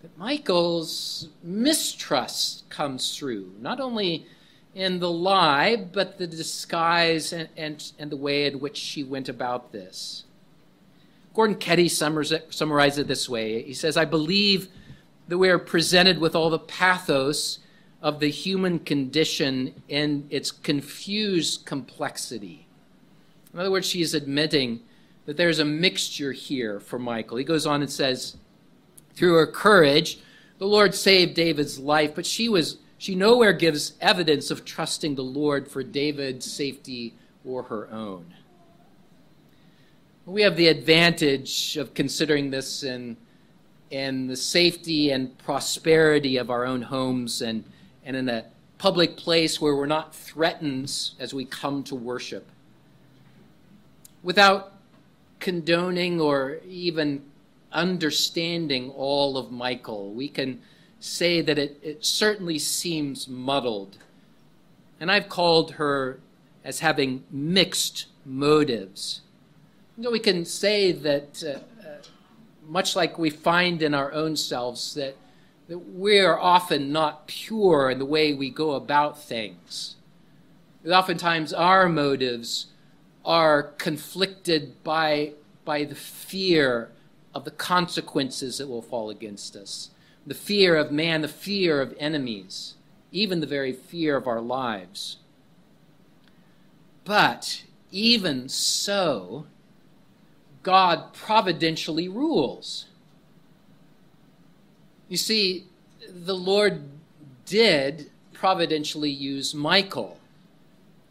But 0.00 0.16
Michal's 0.16 1.28
mistrust 1.42 2.68
comes 2.70 3.16
through, 3.16 3.52
not 3.60 3.78
only 3.78 4.26
in 4.74 5.00
the 5.00 5.10
lie, 5.10 5.76
but 5.76 6.18
the 6.18 6.26
disguise 6.26 7.32
and, 7.32 7.48
and, 7.56 7.92
and 7.98 8.10
the 8.10 8.16
way 8.16 8.46
in 8.46 8.60
which 8.60 8.76
she 8.76 9.02
went 9.02 9.28
about 9.28 9.72
this. 9.72 10.24
Gordon 11.34 11.56
Keddie 11.56 11.88
summarizes 11.88 12.98
it 12.98 13.06
this 13.06 13.28
way 13.28 13.62
He 13.62 13.74
says, 13.74 13.96
I 13.96 14.04
believe 14.04 14.68
that 15.28 15.38
we 15.38 15.50
are 15.50 15.58
presented 15.58 16.18
with 16.18 16.34
all 16.34 16.50
the 16.50 16.58
pathos 16.58 17.60
of 18.00 18.20
the 18.20 18.30
human 18.30 18.78
condition 18.78 19.82
in 19.88 20.26
its 20.30 20.50
confused 20.50 21.66
complexity. 21.66 22.66
In 23.52 23.60
other 23.60 23.70
words, 23.70 23.86
she 23.86 24.00
is 24.00 24.14
admitting 24.14 24.80
that 25.26 25.36
there's 25.36 25.58
a 25.58 25.64
mixture 25.64 26.32
here 26.32 26.80
for 26.80 26.98
Michal. 26.98 27.36
He 27.36 27.44
goes 27.44 27.66
on 27.66 27.82
and 27.82 27.90
says, 27.90 28.36
through 29.14 29.34
her 29.34 29.46
courage, 29.46 30.20
the 30.58 30.66
Lord 30.66 30.94
saved 30.94 31.34
David's 31.34 31.78
life, 31.78 32.14
but 32.14 32.24
she 32.24 32.48
was 32.48 32.78
she 32.98 33.14
nowhere 33.14 33.52
gives 33.52 33.92
evidence 34.00 34.50
of 34.50 34.64
trusting 34.64 35.14
the 35.14 35.22
Lord 35.22 35.68
for 35.68 35.84
David's 35.84 36.50
safety 36.50 37.14
or 37.44 37.62
her 37.64 37.88
own. 37.90 38.34
We 40.26 40.42
have 40.42 40.56
the 40.56 40.66
advantage 40.66 41.76
of 41.76 41.94
considering 41.94 42.50
this 42.50 42.82
in, 42.82 43.16
in 43.90 44.26
the 44.26 44.36
safety 44.36 45.10
and 45.10 45.38
prosperity 45.38 46.36
of 46.36 46.50
our 46.50 46.66
own 46.66 46.82
homes 46.82 47.40
and, 47.40 47.64
and 48.04 48.16
in 48.16 48.28
a 48.28 48.44
public 48.78 49.16
place 49.16 49.60
where 49.60 49.74
we're 49.74 49.86
not 49.86 50.14
threatened 50.14 50.92
as 51.18 51.32
we 51.32 51.44
come 51.44 51.82
to 51.84 51.94
worship. 51.94 52.46
Without 54.22 54.72
condoning 55.38 56.20
or 56.20 56.58
even 56.68 57.22
understanding 57.72 58.90
all 58.90 59.38
of 59.38 59.52
Michal, 59.52 60.12
we 60.12 60.28
can 60.28 60.60
say 61.00 61.40
that 61.40 61.58
it, 61.58 61.78
it 61.82 62.04
certainly 62.04 62.58
seems 62.58 63.28
muddled. 63.28 63.96
And 65.00 65.10
I've 65.10 65.28
called 65.28 65.72
her 65.72 66.20
as 66.64 66.80
having 66.80 67.24
mixed 67.30 68.06
motives. 68.24 69.20
You 69.96 70.04
know, 70.04 70.10
we 70.10 70.18
can 70.18 70.44
say 70.44 70.92
that, 70.92 71.42
uh, 71.44 71.86
uh, 71.88 71.96
much 72.66 72.96
like 72.96 73.18
we 73.18 73.30
find 73.30 73.80
in 73.82 73.94
our 73.94 74.12
own 74.12 74.36
selves, 74.36 74.94
that, 74.94 75.16
that 75.68 75.78
we're 75.78 76.36
often 76.36 76.92
not 76.92 77.26
pure 77.26 77.90
in 77.90 77.98
the 77.98 78.04
way 78.04 78.32
we 78.32 78.50
go 78.50 78.72
about 78.72 79.20
things. 79.20 79.96
oftentimes 80.88 81.52
our 81.52 81.88
motives 81.88 82.66
are 83.24 83.62
conflicted 83.62 84.82
by, 84.82 85.32
by 85.64 85.84
the 85.84 85.94
fear 85.94 86.90
of 87.34 87.44
the 87.44 87.50
consequences 87.50 88.58
that 88.58 88.66
will 88.66 88.82
fall 88.82 89.10
against 89.10 89.54
us 89.54 89.90
the 90.28 90.34
fear 90.34 90.76
of 90.76 90.92
man, 90.92 91.22
the 91.22 91.28
fear 91.28 91.80
of 91.80 91.94
enemies, 91.98 92.74
even 93.10 93.40
the 93.40 93.46
very 93.46 93.72
fear 93.72 94.14
of 94.14 94.26
our 94.26 94.42
lives. 94.42 95.16
But 97.06 97.64
even 97.90 98.50
so, 98.50 99.46
God 100.62 101.14
providentially 101.14 102.08
rules. 102.08 102.88
You 105.08 105.16
see, 105.16 105.64
the 106.06 106.36
Lord 106.36 106.82
did 107.46 108.10
providentially 108.34 109.10
use 109.10 109.54
Michal. 109.54 110.18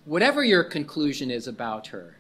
Whatever 0.06 0.44
your 0.44 0.64
conclusion 0.64 1.32
is 1.32 1.48
about 1.48 1.88
her, 1.88 2.18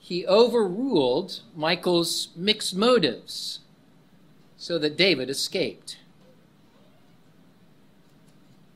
he 0.00 0.26
overruled 0.26 1.42
Michal's 1.54 2.30
mixed 2.34 2.74
motives 2.74 3.60
so 4.58 4.76
that 4.78 4.96
David 4.96 5.30
escaped. 5.30 5.98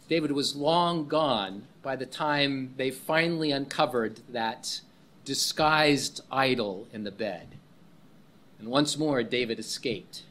David 0.08 0.30
was 0.32 0.54
long 0.54 1.08
gone 1.08 1.64
by 1.82 1.96
the 1.96 2.06
time 2.06 2.72
they 2.76 2.90
finally 2.90 3.50
uncovered 3.50 4.20
that 4.28 4.80
disguised 5.24 6.20
idol 6.30 6.86
in 6.92 7.02
the 7.02 7.10
bed. 7.10 7.48
And 8.58 8.68
once 8.68 8.96
more, 8.96 9.24
David 9.24 9.58
escaped. 9.58 10.22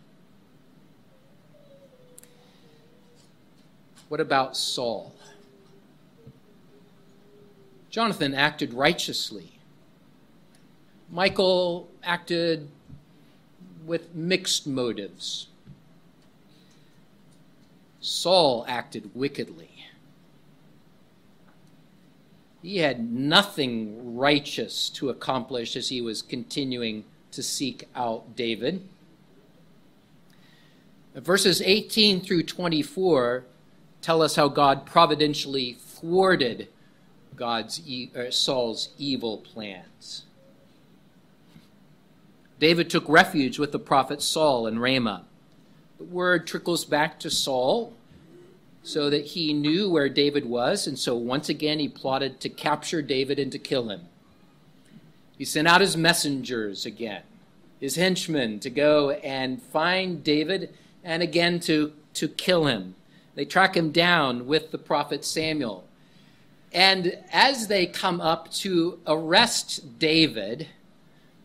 What 4.07 4.21
about 4.21 4.55
Saul? 4.55 5.13
Jonathan 7.89 8.33
acted 8.33 8.73
righteously. 8.73 9.51
Michal 11.09 11.89
acted 12.03 12.69
with 13.85 14.13
mixed 14.15 14.67
motives. 14.67 15.47
Saul 17.99 18.65
acted 18.67 19.11
wickedly. 19.13 19.69
He 22.61 22.77
had 22.77 23.11
nothing 23.11 24.15
righteous 24.15 24.89
to 24.91 25.09
accomplish 25.09 25.75
as 25.75 25.89
he 25.89 26.01
was 26.01 26.21
continuing 26.21 27.05
to 27.31 27.41
seek 27.41 27.87
out 27.95 28.35
David. 28.35 28.87
Verses 31.15 31.61
18 31.61 32.21
through 32.21 32.43
24 32.43 33.45
tell 34.01 34.21
us 34.21 34.35
how 34.35 34.47
God 34.47 34.85
providentially 34.85 35.73
thwarted 35.73 36.67
God's 37.35 37.81
uh, 38.15 38.31
Saul's 38.31 38.89
evil 38.97 39.37
plans. 39.37 40.23
David 42.61 42.91
took 42.91 43.09
refuge 43.09 43.57
with 43.57 43.71
the 43.71 43.79
prophet 43.79 44.21
Saul 44.21 44.67
in 44.67 44.77
Ramah. 44.77 45.25
The 45.97 46.03
word 46.03 46.45
trickles 46.45 46.85
back 46.85 47.19
to 47.21 47.31
Saul 47.31 47.91
so 48.83 49.09
that 49.09 49.25
he 49.25 49.51
knew 49.51 49.89
where 49.89 50.07
David 50.07 50.45
was, 50.45 50.85
and 50.85 50.97
so 50.97 51.15
once 51.15 51.49
again 51.49 51.79
he 51.79 51.87
plotted 51.87 52.39
to 52.41 52.49
capture 52.49 53.01
David 53.01 53.39
and 53.39 53.51
to 53.51 53.57
kill 53.57 53.89
him. 53.89 54.01
He 55.39 55.43
sent 55.43 55.67
out 55.67 55.81
his 55.81 55.97
messengers 55.97 56.85
again, 56.85 57.23
his 57.79 57.95
henchmen, 57.95 58.59
to 58.59 58.69
go 58.69 59.09
and 59.09 59.59
find 59.59 60.23
David 60.23 60.71
and 61.03 61.23
again 61.23 61.59
to, 61.61 61.93
to 62.13 62.27
kill 62.27 62.67
him. 62.67 62.93
They 63.33 63.45
track 63.45 63.75
him 63.75 63.91
down 63.91 64.45
with 64.45 64.69
the 64.69 64.77
prophet 64.77 65.25
Samuel. 65.25 65.83
And 66.71 67.17
as 67.31 67.69
they 67.69 67.87
come 67.87 68.21
up 68.21 68.51
to 68.51 68.99
arrest 69.07 69.97
David, 69.97 70.67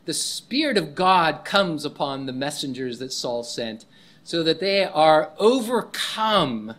the 0.06 0.14
Spirit 0.14 0.78
of 0.78 0.94
God 0.94 1.44
comes 1.44 1.84
upon 1.84 2.24
the 2.24 2.32
messengers 2.32 3.00
that 3.00 3.12
Saul 3.12 3.42
sent 3.42 3.84
so 4.24 4.42
that 4.42 4.60
they 4.60 4.84
are 4.84 5.32
overcome 5.38 6.74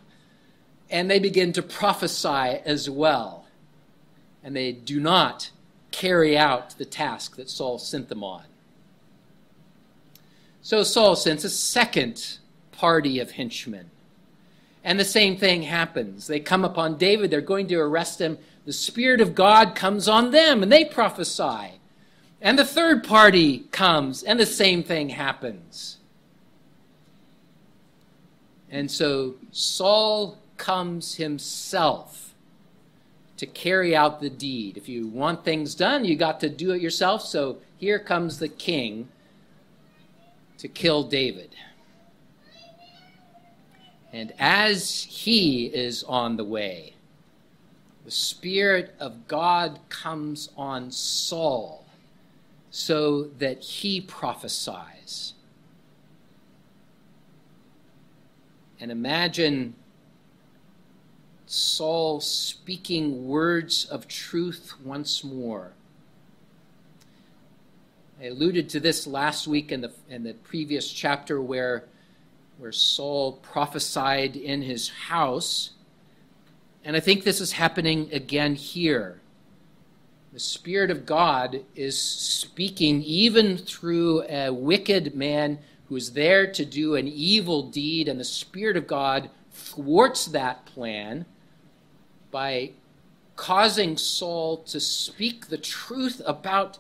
and 0.89 1.11
they 1.11 1.19
begin 1.19 1.53
to 1.53 1.61
prophesy 1.61 2.61
as 2.65 2.89
well. 2.89 3.45
And 4.43 4.55
they 4.55 4.71
do 4.71 4.99
not 4.99 5.51
carry 5.91 6.37
out 6.37 6.77
the 6.77 6.85
task 6.85 7.35
that 7.35 7.49
Saul 7.49 7.77
sent 7.79 8.07
them 8.07 8.23
on. 8.23 8.43
So 10.61 10.83
Saul 10.83 11.15
sends 11.15 11.43
a 11.43 11.49
second 11.49 12.37
party 12.71 13.19
of 13.19 13.31
henchmen. 13.31 13.89
And 14.85 14.97
the 14.97 15.05
same 15.05 15.35
thing 15.35 15.63
happens. 15.63 16.27
They 16.27 16.39
come 16.39 16.63
upon 16.63 16.97
David, 16.97 17.29
they're 17.29 17.41
going 17.41 17.67
to 17.67 17.79
arrest 17.79 18.21
him. 18.21 18.37
The 18.65 18.73
Spirit 18.73 19.19
of 19.19 19.35
God 19.35 19.75
comes 19.75 20.07
on 20.07 20.31
them, 20.31 20.63
and 20.63 20.71
they 20.71 20.85
prophesy. 20.85 21.76
And 22.41 22.57
the 22.57 22.65
third 22.65 23.03
party 23.03 23.59
comes, 23.71 24.21
and 24.23 24.39
the 24.39 24.45
same 24.45 24.83
thing 24.83 25.09
happens. 25.09 25.97
And 28.69 28.91
so 28.91 29.35
Saul 29.51 30.37
comes 30.57 31.15
himself 31.15 32.33
to 33.37 33.45
carry 33.45 33.95
out 33.95 34.19
the 34.19 34.29
deed. 34.29 34.77
If 34.77 34.89
you 34.89 35.07
want 35.07 35.45
things 35.45 35.73
done, 35.75 36.05
you 36.05 36.15
got 36.15 36.39
to 36.41 36.49
do 36.49 36.71
it 36.71 36.81
yourself. 36.81 37.21
So 37.23 37.57
here 37.77 37.99
comes 37.99 38.39
the 38.39 38.49
king 38.49 39.09
to 40.57 40.67
kill 40.67 41.03
David. 41.03 41.55
And 44.11 44.33
as 44.39 45.03
he 45.03 45.67
is 45.67 46.03
on 46.03 46.37
the 46.37 46.43
way, 46.43 46.93
the 48.05 48.11
Spirit 48.11 48.95
of 48.99 49.27
God 49.27 49.79
comes 49.89 50.49
on 50.57 50.91
Saul 50.91 51.86
so 52.69 53.23
that 53.39 53.59
he 53.59 54.01
prophesies. 54.01 55.33
And 58.79 58.91
imagine 58.91 59.73
Saul 61.47 62.19
speaking 62.21 63.27
words 63.27 63.85
of 63.85 64.07
truth 64.07 64.73
once 64.83 65.23
more. 65.23 65.71
I 68.19 68.25
alluded 68.25 68.69
to 68.69 68.79
this 68.79 69.07
last 69.07 69.47
week 69.47 69.71
in 69.71 69.81
the, 69.81 69.91
in 70.09 70.23
the 70.23 70.33
previous 70.33 70.91
chapter 70.91 71.41
where, 71.41 71.85
where 72.57 72.71
Saul 72.71 73.33
prophesied 73.33 74.35
in 74.35 74.61
his 74.61 74.89
house. 74.89 75.71
And 76.83 76.95
I 76.95 76.99
think 76.99 77.23
this 77.23 77.39
is 77.39 77.53
happening 77.53 78.09
again 78.11 78.55
here. 78.55 79.21
The 80.37 80.43
Spirit 80.43 80.91
of 80.91 81.07
God 81.07 81.63
is 81.75 81.99
speaking 81.99 83.01
even 83.01 83.57
through 83.57 84.21
a 84.29 84.51
wicked 84.51 85.15
man 85.15 85.57
who 85.89 85.95
is 85.95 86.13
there 86.13 86.45
to 86.51 86.63
do 86.63 86.93
an 86.93 87.07
evil 87.07 87.63
deed, 87.63 88.07
and 88.07 88.19
the 88.19 88.23
Spirit 88.23 88.77
of 88.77 88.85
God 88.85 89.31
thwarts 89.51 90.27
that 90.27 90.63
plan 90.67 91.25
by 92.29 92.73
causing 93.35 93.97
Saul 93.97 94.57
to 94.57 94.79
speak 94.79 95.47
the 95.47 95.57
truth 95.57 96.21
about 96.23 96.77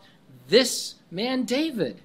this 0.47 0.93
man, 1.09 1.43
David. 1.43 2.01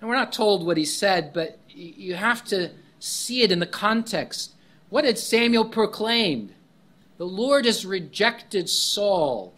And 0.00 0.08
we're 0.08 0.14
not 0.14 0.32
told 0.32 0.64
what 0.64 0.76
he 0.76 0.84
said, 0.84 1.32
but 1.32 1.58
you 1.68 2.14
have 2.14 2.44
to 2.44 2.70
see 3.00 3.42
it 3.42 3.50
in 3.50 3.58
the 3.58 3.66
context. 3.66 4.52
What 4.90 5.04
had 5.04 5.18
Samuel 5.18 5.64
proclaimed? 5.64 6.54
The 7.18 7.26
Lord 7.26 7.64
has 7.64 7.84
rejected 7.84 8.68
Saul 8.68 9.52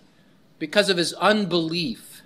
because 0.58 0.88
of 0.88 0.96
his 0.96 1.12
unbelief. 1.14 2.22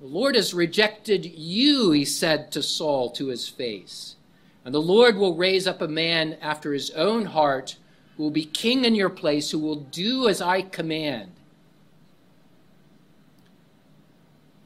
The 0.00 0.06
Lord 0.06 0.34
has 0.34 0.52
rejected 0.52 1.24
you, 1.24 1.92
he 1.92 2.04
said 2.04 2.52
to 2.52 2.62
Saul 2.62 3.10
to 3.12 3.28
his 3.28 3.48
face. 3.48 4.16
And 4.64 4.74
the 4.74 4.80
Lord 4.80 5.16
will 5.16 5.36
raise 5.36 5.66
up 5.66 5.80
a 5.80 5.88
man 5.88 6.36
after 6.40 6.72
his 6.72 6.90
own 6.90 7.26
heart 7.26 7.76
who 8.16 8.24
will 8.24 8.30
be 8.30 8.44
king 8.44 8.84
in 8.84 8.94
your 8.94 9.10
place, 9.10 9.50
who 9.50 9.58
will 9.58 9.76
do 9.76 10.28
as 10.28 10.40
I 10.40 10.62
command. 10.62 11.32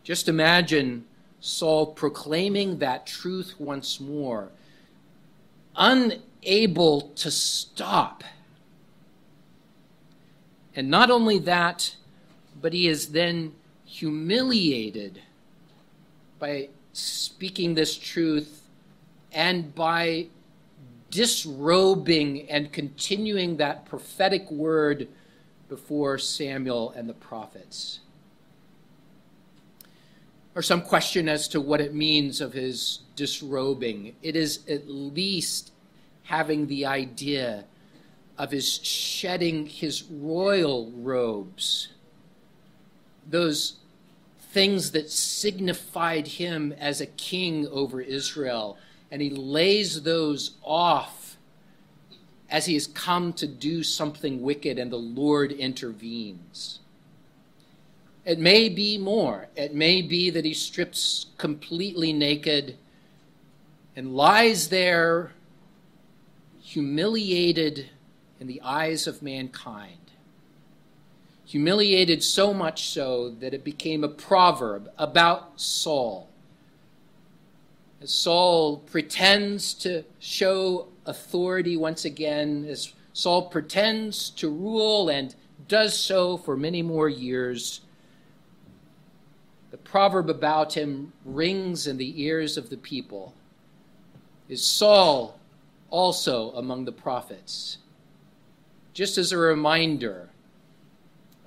Just 0.04 0.28
imagine 0.28 1.04
Saul 1.40 1.86
proclaiming 1.86 2.78
that 2.78 3.06
truth 3.06 3.54
once 3.58 4.00
more, 4.00 4.50
unable 5.76 7.00
to 7.16 7.30
stop. 7.30 8.24
And 10.74 10.88
not 10.88 11.10
only 11.10 11.38
that, 11.40 11.96
but 12.60 12.72
he 12.72 12.88
is 12.88 13.08
then 13.08 13.52
humiliated 13.84 15.22
by 16.38 16.68
speaking 16.92 17.74
this 17.74 17.96
truth 17.96 18.68
and 19.32 19.74
by 19.74 20.26
disrobing 21.10 22.48
and 22.50 22.72
continuing 22.72 23.56
that 23.56 23.86
prophetic 23.86 24.50
word 24.50 25.08
before 25.68 26.18
Samuel 26.18 26.90
and 26.90 27.08
the 27.08 27.14
prophets. 27.14 28.00
Or 30.54 30.62
some 30.62 30.82
question 30.82 31.28
as 31.28 31.46
to 31.48 31.60
what 31.60 31.80
it 31.80 31.94
means 31.94 32.40
of 32.40 32.52
his 32.52 33.00
disrobing. 33.14 34.16
It 34.22 34.34
is 34.34 34.60
at 34.68 34.88
least 34.88 35.72
having 36.24 36.66
the 36.66 36.84
idea 36.84 37.64
of 38.36 38.50
his 38.50 38.78
shedding 38.84 39.66
his 39.66 40.04
royal 40.04 40.90
robes 40.92 41.88
those 43.28 43.76
things 44.50 44.92
that 44.92 45.10
signified 45.10 46.26
him 46.26 46.72
as 46.72 47.00
a 47.00 47.06
king 47.06 47.68
over 47.68 48.00
Israel. 48.00 48.78
And 49.10 49.22
he 49.22 49.30
lays 49.30 50.02
those 50.02 50.52
off 50.62 51.36
as 52.50 52.66
he 52.66 52.74
has 52.74 52.86
come 52.86 53.32
to 53.34 53.46
do 53.46 53.82
something 53.82 54.40
wicked 54.42 54.78
and 54.78 54.90
the 54.90 54.96
Lord 54.96 55.52
intervenes. 55.52 56.80
It 58.24 58.38
may 58.38 58.68
be 58.68 58.98
more. 58.98 59.48
It 59.56 59.74
may 59.74 60.02
be 60.02 60.30
that 60.30 60.44
he 60.44 60.54
strips 60.54 61.26
completely 61.36 62.12
naked 62.12 62.76
and 63.96 64.14
lies 64.14 64.68
there 64.68 65.32
humiliated 66.62 67.88
in 68.38 68.46
the 68.46 68.60
eyes 68.62 69.06
of 69.06 69.22
mankind. 69.22 70.07
Humiliated 71.48 72.22
so 72.22 72.52
much 72.52 72.90
so 72.90 73.30
that 73.30 73.54
it 73.54 73.64
became 73.64 74.04
a 74.04 74.08
proverb 74.08 74.90
about 74.98 75.58
Saul. 75.58 76.28
As 78.02 78.10
Saul 78.10 78.76
pretends 78.80 79.72
to 79.74 80.04
show 80.18 80.88
authority 81.06 81.74
once 81.74 82.04
again, 82.04 82.66
as 82.68 82.92
Saul 83.14 83.48
pretends 83.48 84.28
to 84.28 84.50
rule 84.50 85.08
and 85.08 85.34
does 85.68 85.98
so 85.98 86.36
for 86.36 86.54
many 86.54 86.82
more 86.82 87.08
years, 87.08 87.80
the 89.70 89.78
proverb 89.78 90.28
about 90.28 90.74
him 90.74 91.14
rings 91.24 91.86
in 91.86 91.96
the 91.96 92.22
ears 92.22 92.58
of 92.58 92.68
the 92.68 92.76
people. 92.76 93.32
Is 94.50 94.66
Saul 94.66 95.40
also 95.88 96.50
among 96.50 96.84
the 96.84 96.92
prophets? 96.92 97.78
Just 98.92 99.16
as 99.16 99.32
a 99.32 99.38
reminder 99.38 100.28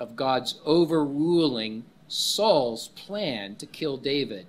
of 0.02 0.16
God's 0.16 0.60
overruling 0.66 1.86
Saul's 2.08 2.88
plan 2.88 3.56
to 3.58 3.68
kill 3.68 3.98
David 3.98 4.48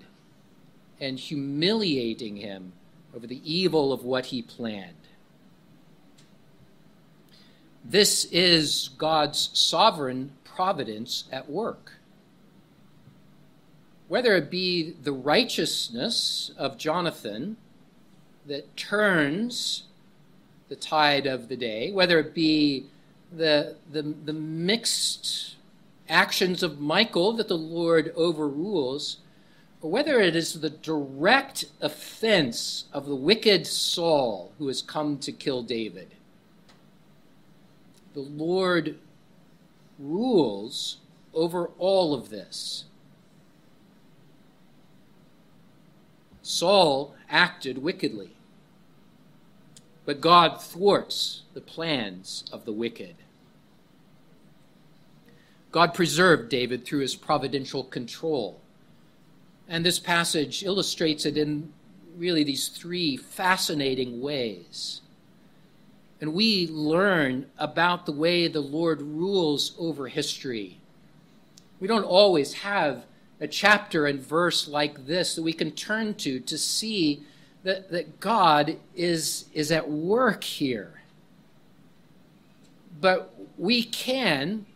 and 0.99 1.19
humiliating 1.19 2.37
him 2.37 2.73
over 3.15 3.27
the 3.27 3.43
evil 3.45 3.93
of 3.93 4.03
what 4.03 4.27
he 4.27 4.41
planned. 4.41 4.97
This 7.85 8.25
is 8.33 8.89
God's 8.97 9.51
sovereign 9.53 10.33
providence 10.43 11.25
at 11.31 11.51
work. 11.51 11.93
Whether 14.09 14.35
it 14.35 14.51
be 14.51 14.93
the 15.03 15.13
righteousness 15.13 16.51
of 16.57 16.79
Jonathan 16.79 17.59
that 18.47 18.75
turns 18.75 19.85
the 20.71 20.77
tide 20.77 21.27
of 21.27 21.49
the 21.49 21.57
day, 21.57 21.93
whether 21.93 22.19
it 22.19 22.33
be 22.33 22.87
the, 23.37 23.77
the, 23.91 24.03
the 24.03 24.33
mixed 24.33 25.57
actions 26.09 26.63
of 26.63 26.81
Michal 26.81 27.33
that 27.35 27.49
the 27.49 27.57
Lord 27.57 28.13
overrules, 28.17 29.19
or 29.81 29.91
whether 29.91 30.21
it 30.21 30.37
is 30.37 30.61
the 30.61 30.71
direct 30.71 31.65
offense 31.81 32.85
of 32.93 33.07
the 33.07 33.17
wicked 33.17 33.67
Saul 33.67 34.53
who 34.59 34.69
has 34.69 34.83
come 34.83 35.19
to 35.19 35.33
kill 35.33 35.63
David 35.63 36.15
the 38.15 38.21
Lord 38.21 38.99
rules 39.99 40.99
over 41.35 41.71
all 41.79 42.15
of 42.15 42.31
this. 42.31 42.85
Saul 46.43 47.15
acted 47.31 47.79
wickedly, 47.79 48.37
but 50.13 50.21
God 50.21 50.61
thwarts 50.61 51.41
the 51.55 51.63
plans 51.63 52.45
of 52.53 52.67
the 52.67 52.73
wicked. 52.73 53.15
God 55.71 55.95
preserved 55.95 56.51
David 56.51 56.85
through 56.85 56.99
his 56.99 57.17
providential 57.17 57.83
control. 57.83 58.61
And 59.67 59.87
this 59.87 59.99
passage 59.99 60.63
illustrates 60.65 61.25
it 61.25 61.39
in 61.39 61.73
really 62.15 62.45
these 62.45 62.69
three 62.69 63.17
fascinating 63.17 64.21
ways 64.21 65.01
and 66.21 66.35
we 66.35 66.69
learn 66.69 67.47
about 67.57 68.05
the 68.05 68.13
way 68.13 68.49
the 68.49 68.61
Lord 68.61 69.01
rules 69.01 69.75
over 69.79 70.09
history. 70.09 70.79
We 71.81 71.89
don't 71.89 72.05
always 72.05 72.53
have 72.53 73.07
a 73.41 73.49
chapter 73.49 74.05
and 74.05 74.21
verse 74.21 74.69
like 74.69 75.07
this 75.07 75.35
that 75.37 75.43
we 75.43 75.55
can 75.55 75.71
turn 75.71 76.15
to 76.17 76.39
to 76.39 76.59
see 76.59 77.23
that, 77.63 77.91
that 77.91 78.21
God 78.21 78.77
is, 78.95 79.47
is 79.53 79.71
at 79.71 79.89
work 79.89 80.45
here. 80.45 81.01
But 83.01 83.35
we 83.59 83.83
can, 83.83 84.67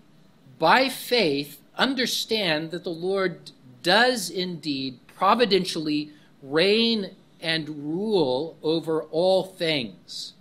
by 0.58 0.88
faith, 0.88 1.60
understand 1.76 2.70
that 2.70 2.84
the 2.84 2.90
Lord 2.90 3.50
does 3.82 4.30
indeed 4.30 4.98
providentially 5.06 6.10
reign 6.42 7.12
and 7.40 7.68
rule 7.68 8.56
over 8.62 9.02
all 9.02 9.44
things 9.44 10.34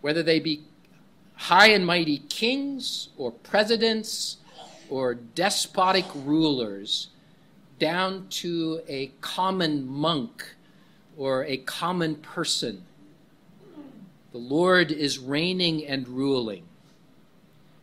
whether 0.00 0.22
they 0.22 0.40
be 0.40 0.62
high 1.34 1.68
and 1.68 1.86
mighty 1.86 2.18
kings 2.18 3.08
or 3.16 3.30
presidents 3.30 4.38
or 4.88 5.14
despotic 5.14 6.06
rulers, 6.14 7.08
down 7.78 8.26
to 8.28 8.80
a 8.88 9.10
common 9.20 9.86
monk 9.86 10.54
or 11.20 11.44
a 11.44 11.58
common 11.58 12.14
person. 12.14 12.82
The 14.32 14.38
Lord 14.38 14.90
is 14.90 15.18
reigning 15.18 15.84
and 15.84 16.08
ruling. 16.08 16.62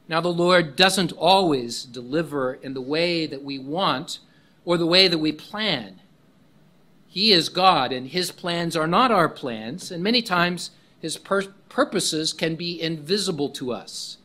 Now, 0.10 0.22
the 0.22 0.30
Lord 0.30 0.76
doesn't 0.76 1.12
always 1.12 1.84
deliver 1.84 2.56
in 2.56 2.74
the 2.74 2.82
way 2.82 3.28
that 3.28 3.44
we 3.44 3.60
want 3.60 4.22
or 4.66 4.76
the 4.76 4.88
way 4.88 5.08
that 5.08 5.20
we 5.20 5.32
plan. 5.32 6.02
He 7.08 7.32
is 7.32 7.50
God, 7.50 7.92
and 7.92 8.08
His 8.08 8.32
plans 8.32 8.76
are 8.76 8.88
not 8.88 9.12
our 9.12 9.30
plans, 9.30 9.92
and 9.92 10.02
many 10.02 10.24
times 10.24 10.72
His 11.00 11.16
per- 11.16 11.54
purposes 11.70 12.34
can 12.34 12.56
be 12.56 12.82
invisible 12.82 13.50
to 13.50 13.72
us. 13.72 14.18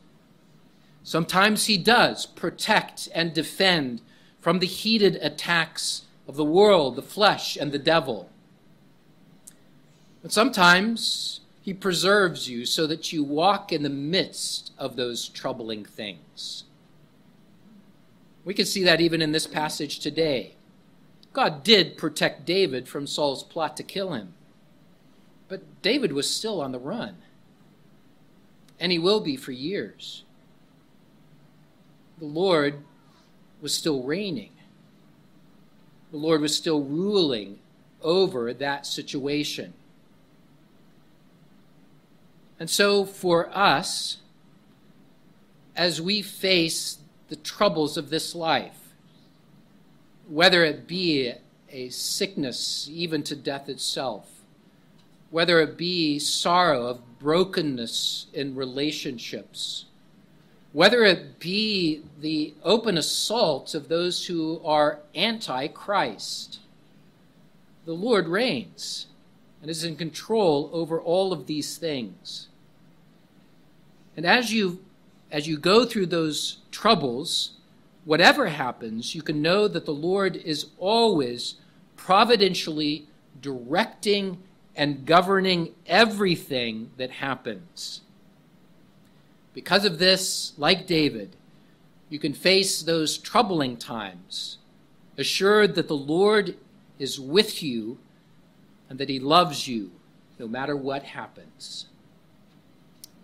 Sometimes 1.03 1.67
he 1.67 1.77
does 1.77 2.25
protect 2.25 3.09
and 3.13 3.31
defend 3.31 4.01
from 4.41 4.57
the 4.57 4.65
heated 4.65 5.17
attacks 5.21 6.05
of 6.27 6.35
the 6.35 6.43
world, 6.43 6.95
the 6.95 7.03
flesh, 7.03 7.55
and 7.55 7.71
the 7.71 7.77
devil. 7.77 8.31
But 10.23 10.31
sometimes 10.31 11.41
he 11.61 11.73
preserves 11.73 12.49
you 12.49 12.65
so 12.65 12.87
that 12.87 13.13
you 13.13 13.23
walk 13.23 13.71
in 13.71 13.83
the 13.83 13.89
midst 13.89 14.71
of 14.77 14.95
those 14.95 15.29
troubling 15.29 15.85
things. 15.85 16.63
We 18.45 18.53
can 18.53 18.65
see 18.65 18.83
that 18.83 19.01
even 19.01 19.21
in 19.21 19.33
this 19.33 19.47
passage 19.47 19.99
today. 19.99 20.55
God 21.33 21.63
did 21.63 21.97
protect 21.97 22.45
David 22.45 22.87
from 22.87 23.07
Saul's 23.07 23.43
plot 23.43 23.75
to 23.77 23.83
kill 23.83 24.13
him, 24.13 24.33
but 25.47 25.81
David 25.81 26.13
was 26.13 26.29
still 26.29 26.61
on 26.61 26.71
the 26.71 26.79
run 26.79 27.17
and 28.79 28.91
he 28.91 28.99
will 28.99 29.19
be 29.19 29.35
for 29.35 29.51
years. 29.51 30.23
The 32.19 32.25
Lord 32.25 32.83
was 33.61 33.73
still 33.73 34.03
reigning, 34.03 34.51
the 36.11 36.17
Lord 36.17 36.41
was 36.41 36.55
still 36.55 36.83
ruling 36.83 37.59
over 38.01 38.53
that 38.53 38.85
situation. 38.85 39.73
And 42.63 42.69
so, 42.69 43.03
for 43.03 43.49
us, 43.53 44.19
as 45.75 46.01
we 46.01 46.21
face 46.21 46.99
the 47.27 47.35
troubles 47.35 47.97
of 47.97 48.09
this 48.09 48.33
life, 48.33 48.93
whether 50.29 50.63
it 50.63 50.87
be 50.87 51.33
a 51.69 51.89
sickness, 51.89 52.87
even 52.89 53.21
to 53.23 53.35
death 53.35 53.67
itself, 53.67 54.29
whether 55.29 55.59
it 55.59 55.75
be 55.75 56.19
sorrow 56.19 56.85
of 56.85 57.19
brokenness 57.19 58.27
in 58.33 58.55
relationships, 58.55 59.83
whether 60.71 61.03
it 61.03 61.39
be 61.39 62.01
the 62.17 62.53
open 62.63 62.97
assault 62.97 63.75
of 63.75 63.89
those 63.89 64.27
who 64.27 64.61
are 64.63 64.99
anti 65.13 65.67
Christ. 65.67 66.59
The 67.83 67.91
Lord 67.91 68.29
reigns 68.29 69.07
and 69.61 69.69
is 69.69 69.83
in 69.83 69.97
control 69.97 70.69
over 70.71 70.97
all 71.01 71.33
of 71.33 71.47
these 71.47 71.75
things. 71.75 72.47
And 74.15 74.25
as 74.25 74.53
you 74.53 74.83
as 75.31 75.47
you 75.47 75.57
go 75.57 75.83
through 75.83 76.05
those 76.05 76.57
troubles, 76.69 77.53
whatever 78.05 78.47
happens, 78.47 79.15
you 79.15 79.23
can 79.23 79.41
know 79.41 79.67
that 79.67 79.85
the 79.85 79.93
Lord 79.93 80.35
is 80.35 80.67
always 80.77 81.55
providentially 81.97 83.07
directing 83.41 84.37
and 84.75 85.05
governing 85.05 85.73
everything 85.87 86.91
that 86.97 87.09
happens. 87.09 88.01
Because 89.55 89.85
of 89.85 89.97
this, 89.97 90.53
like 90.57 90.85
David, 90.85 91.35
you 92.09 92.19
can 92.19 92.33
face 92.33 92.83
those 92.83 93.17
troubling 93.17 93.77
times, 93.77 94.59
assured 95.17 95.73
that 95.75 95.87
the 95.87 95.97
Lord 95.97 96.57
is 96.99 97.19
with 97.19 97.63
you 97.63 97.97
and 98.87 98.99
that 98.99 99.09
He 99.09 99.19
loves 99.19 99.67
you 99.67 99.91
no 100.37 100.47
matter 100.47 100.75
what 100.75 101.03
happens. 101.03 101.87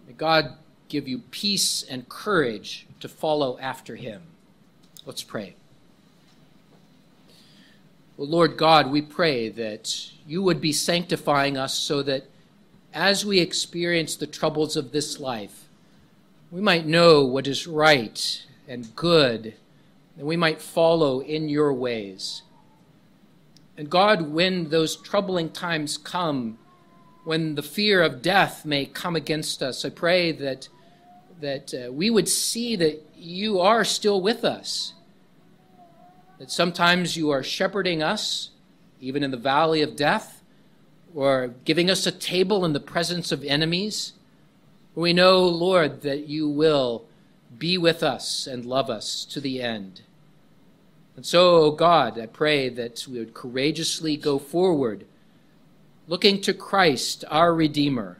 May 0.07 0.13
God 0.13 0.55
give 0.89 1.07
you 1.07 1.19
peace 1.31 1.83
and 1.83 2.09
courage 2.09 2.87
to 2.99 3.07
follow 3.07 3.57
after 3.59 3.95
Him. 3.95 4.23
Let's 5.05 5.23
pray. 5.23 5.55
Well, 8.17 8.27
Lord 8.27 8.57
God, 8.57 8.91
we 8.91 9.01
pray 9.01 9.47
that 9.47 10.11
you 10.27 10.43
would 10.43 10.59
be 10.59 10.73
sanctifying 10.73 11.55
us 11.55 11.73
so 11.73 12.03
that 12.03 12.25
as 12.93 13.25
we 13.25 13.39
experience 13.39 14.15
the 14.15 14.27
troubles 14.27 14.75
of 14.75 14.91
this 14.91 15.19
life, 15.19 15.69
we 16.51 16.59
might 16.59 16.85
know 16.85 17.23
what 17.23 17.47
is 17.47 17.67
right 17.67 18.45
and 18.67 18.95
good, 18.95 19.53
and 20.17 20.27
we 20.27 20.35
might 20.35 20.61
follow 20.61 21.21
in 21.21 21.47
your 21.47 21.71
ways. 21.71 22.41
And 23.77 23.89
God, 23.89 24.31
when 24.33 24.69
those 24.69 24.97
troubling 24.97 25.51
times 25.51 25.97
come, 25.97 26.57
when 27.23 27.55
the 27.55 27.63
fear 27.63 28.01
of 28.01 28.21
death 28.21 28.65
may 28.65 28.85
come 28.85 29.15
against 29.15 29.63
us, 29.63 29.85
I 29.85 29.89
pray 29.89 30.31
that, 30.33 30.67
that 31.39 31.73
uh, 31.73 31.91
we 31.91 32.09
would 32.09 32.27
see 32.27 32.75
that 32.75 33.05
you 33.15 33.59
are 33.59 33.83
still 33.83 34.21
with 34.21 34.43
us. 34.43 34.93
That 36.37 36.51
sometimes 36.51 37.17
you 37.17 37.29
are 37.29 37.43
shepherding 37.43 38.03
us, 38.03 38.51
even 38.99 39.23
in 39.23 39.31
the 39.31 39.37
valley 39.37 39.81
of 39.81 39.95
death, 39.95 40.41
or 41.13 41.53
giving 41.65 41.89
us 41.89 42.05
a 42.05 42.11
table 42.11 42.65
in 42.65 42.73
the 42.73 42.79
presence 42.79 43.31
of 43.31 43.43
enemies. 43.43 44.13
We 44.95 45.13
know, 45.13 45.45
Lord, 45.45 46.01
that 46.01 46.27
you 46.27 46.47
will 46.47 47.05
be 47.57 47.77
with 47.77 48.03
us 48.03 48.47
and 48.47 48.65
love 48.65 48.89
us 48.89 49.25
to 49.25 49.41
the 49.41 49.61
end. 49.61 50.01
And 51.15 51.25
so, 51.25 51.55
O 51.55 51.61
oh 51.63 51.71
God, 51.71 52.19
I 52.19 52.27
pray 52.27 52.69
that 52.69 53.05
we 53.09 53.19
would 53.19 53.33
courageously 53.33 54.15
go 54.15 54.39
forward, 54.39 55.05
looking 56.07 56.39
to 56.41 56.53
Christ, 56.53 57.25
our 57.29 57.53
Redeemer, 57.53 58.19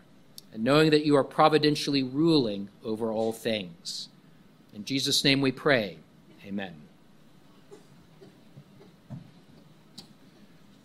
and 0.60 0.66
knowing 0.66 0.90
that 0.90 1.06
you 1.06 1.16
are 1.16 1.24
providentially 1.24 2.04
ruling 2.04 2.68
over 2.84 3.14
all 3.14 3.32
things. 3.32 4.10
In 4.74 4.84
Jesus' 4.84 5.24
name 5.24 5.40
we 5.40 5.54
pray. 5.54 6.00
Amen. 6.46 6.74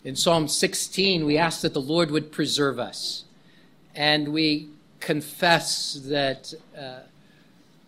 In 0.05 0.15
Psalm 0.15 0.47
16, 0.47 1.25
we 1.25 1.37
ask 1.37 1.63
that 1.63 1.75
the 1.75 1.81
Lord 1.81 2.13
would 2.13 2.31
preserve 2.31 2.79
us. 2.79 3.25
And 3.97 4.29
we 4.29 4.69
confess 5.01 5.95
that 6.05 6.55
uh, 6.79 7.01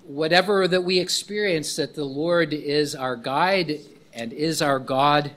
whatever 0.05 0.67
that 0.67 0.83
we 0.83 0.99
experience, 0.99 1.77
that 1.77 1.95
the 1.95 2.05
Lord 2.05 2.53
is 2.53 2.97
our 2.97 3.15
guide 3.15 3.79
and 4.13 4.33
is 4.33 4.61
our 4.61 4.81
God. 4.81 5.31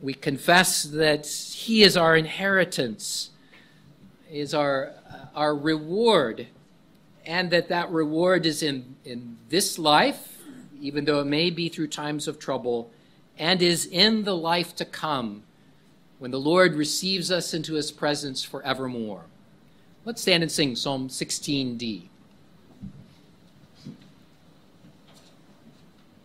We 0.00 0.14
confess 0.14 0.84
that 0.84 1.26
He 1.26 1.82
is 1.82 1.94
our 1.94 2.16
inheritance, 2.16 3.30
is 4.30 4.54
our, 4.54 4.94
Uh, 5.10 5.16
our 5.34 5.54
reward, 5.54 6.46
and 7.24 7.50
that 7.50 7.68
that 7.68 7.90
reward 7.90 8.46
is 8.46 8.62
in, 8.62 8.96
in 9.04 9.38
this 9.48 9.78
life, 9.78 10.38
even 10.80 11.04
though 11.04 11.20
it 11.20 11.26
may 11.26 11.50
be 11.50 11.68
through 11.68 11.88
times 11.88 12.28
of 12.28 12.38
trouble, 12.38 12.90
and 13.38 13.62
is 13.62 13.86
in 13.86 14.24
the 14.24 14.36
life 14.36 14.74
to 14.76 14.84
come 14.84 15.42
when 16.18 16.30
the 16.30 16.40
Lord 16.40 16.74
receives 16.74 17.30
us 17.30 17.54
into 17.54 17.74
His 17.74 17.92
presence 17.92 18.42
forevermore. 18.42 19.24
Let's 20.04 20.22
stand 20.22 20.42
and 20.42 20.50
sing 20.50 20.74
Psalm 20.74 21.08
16d. 21.08 22.08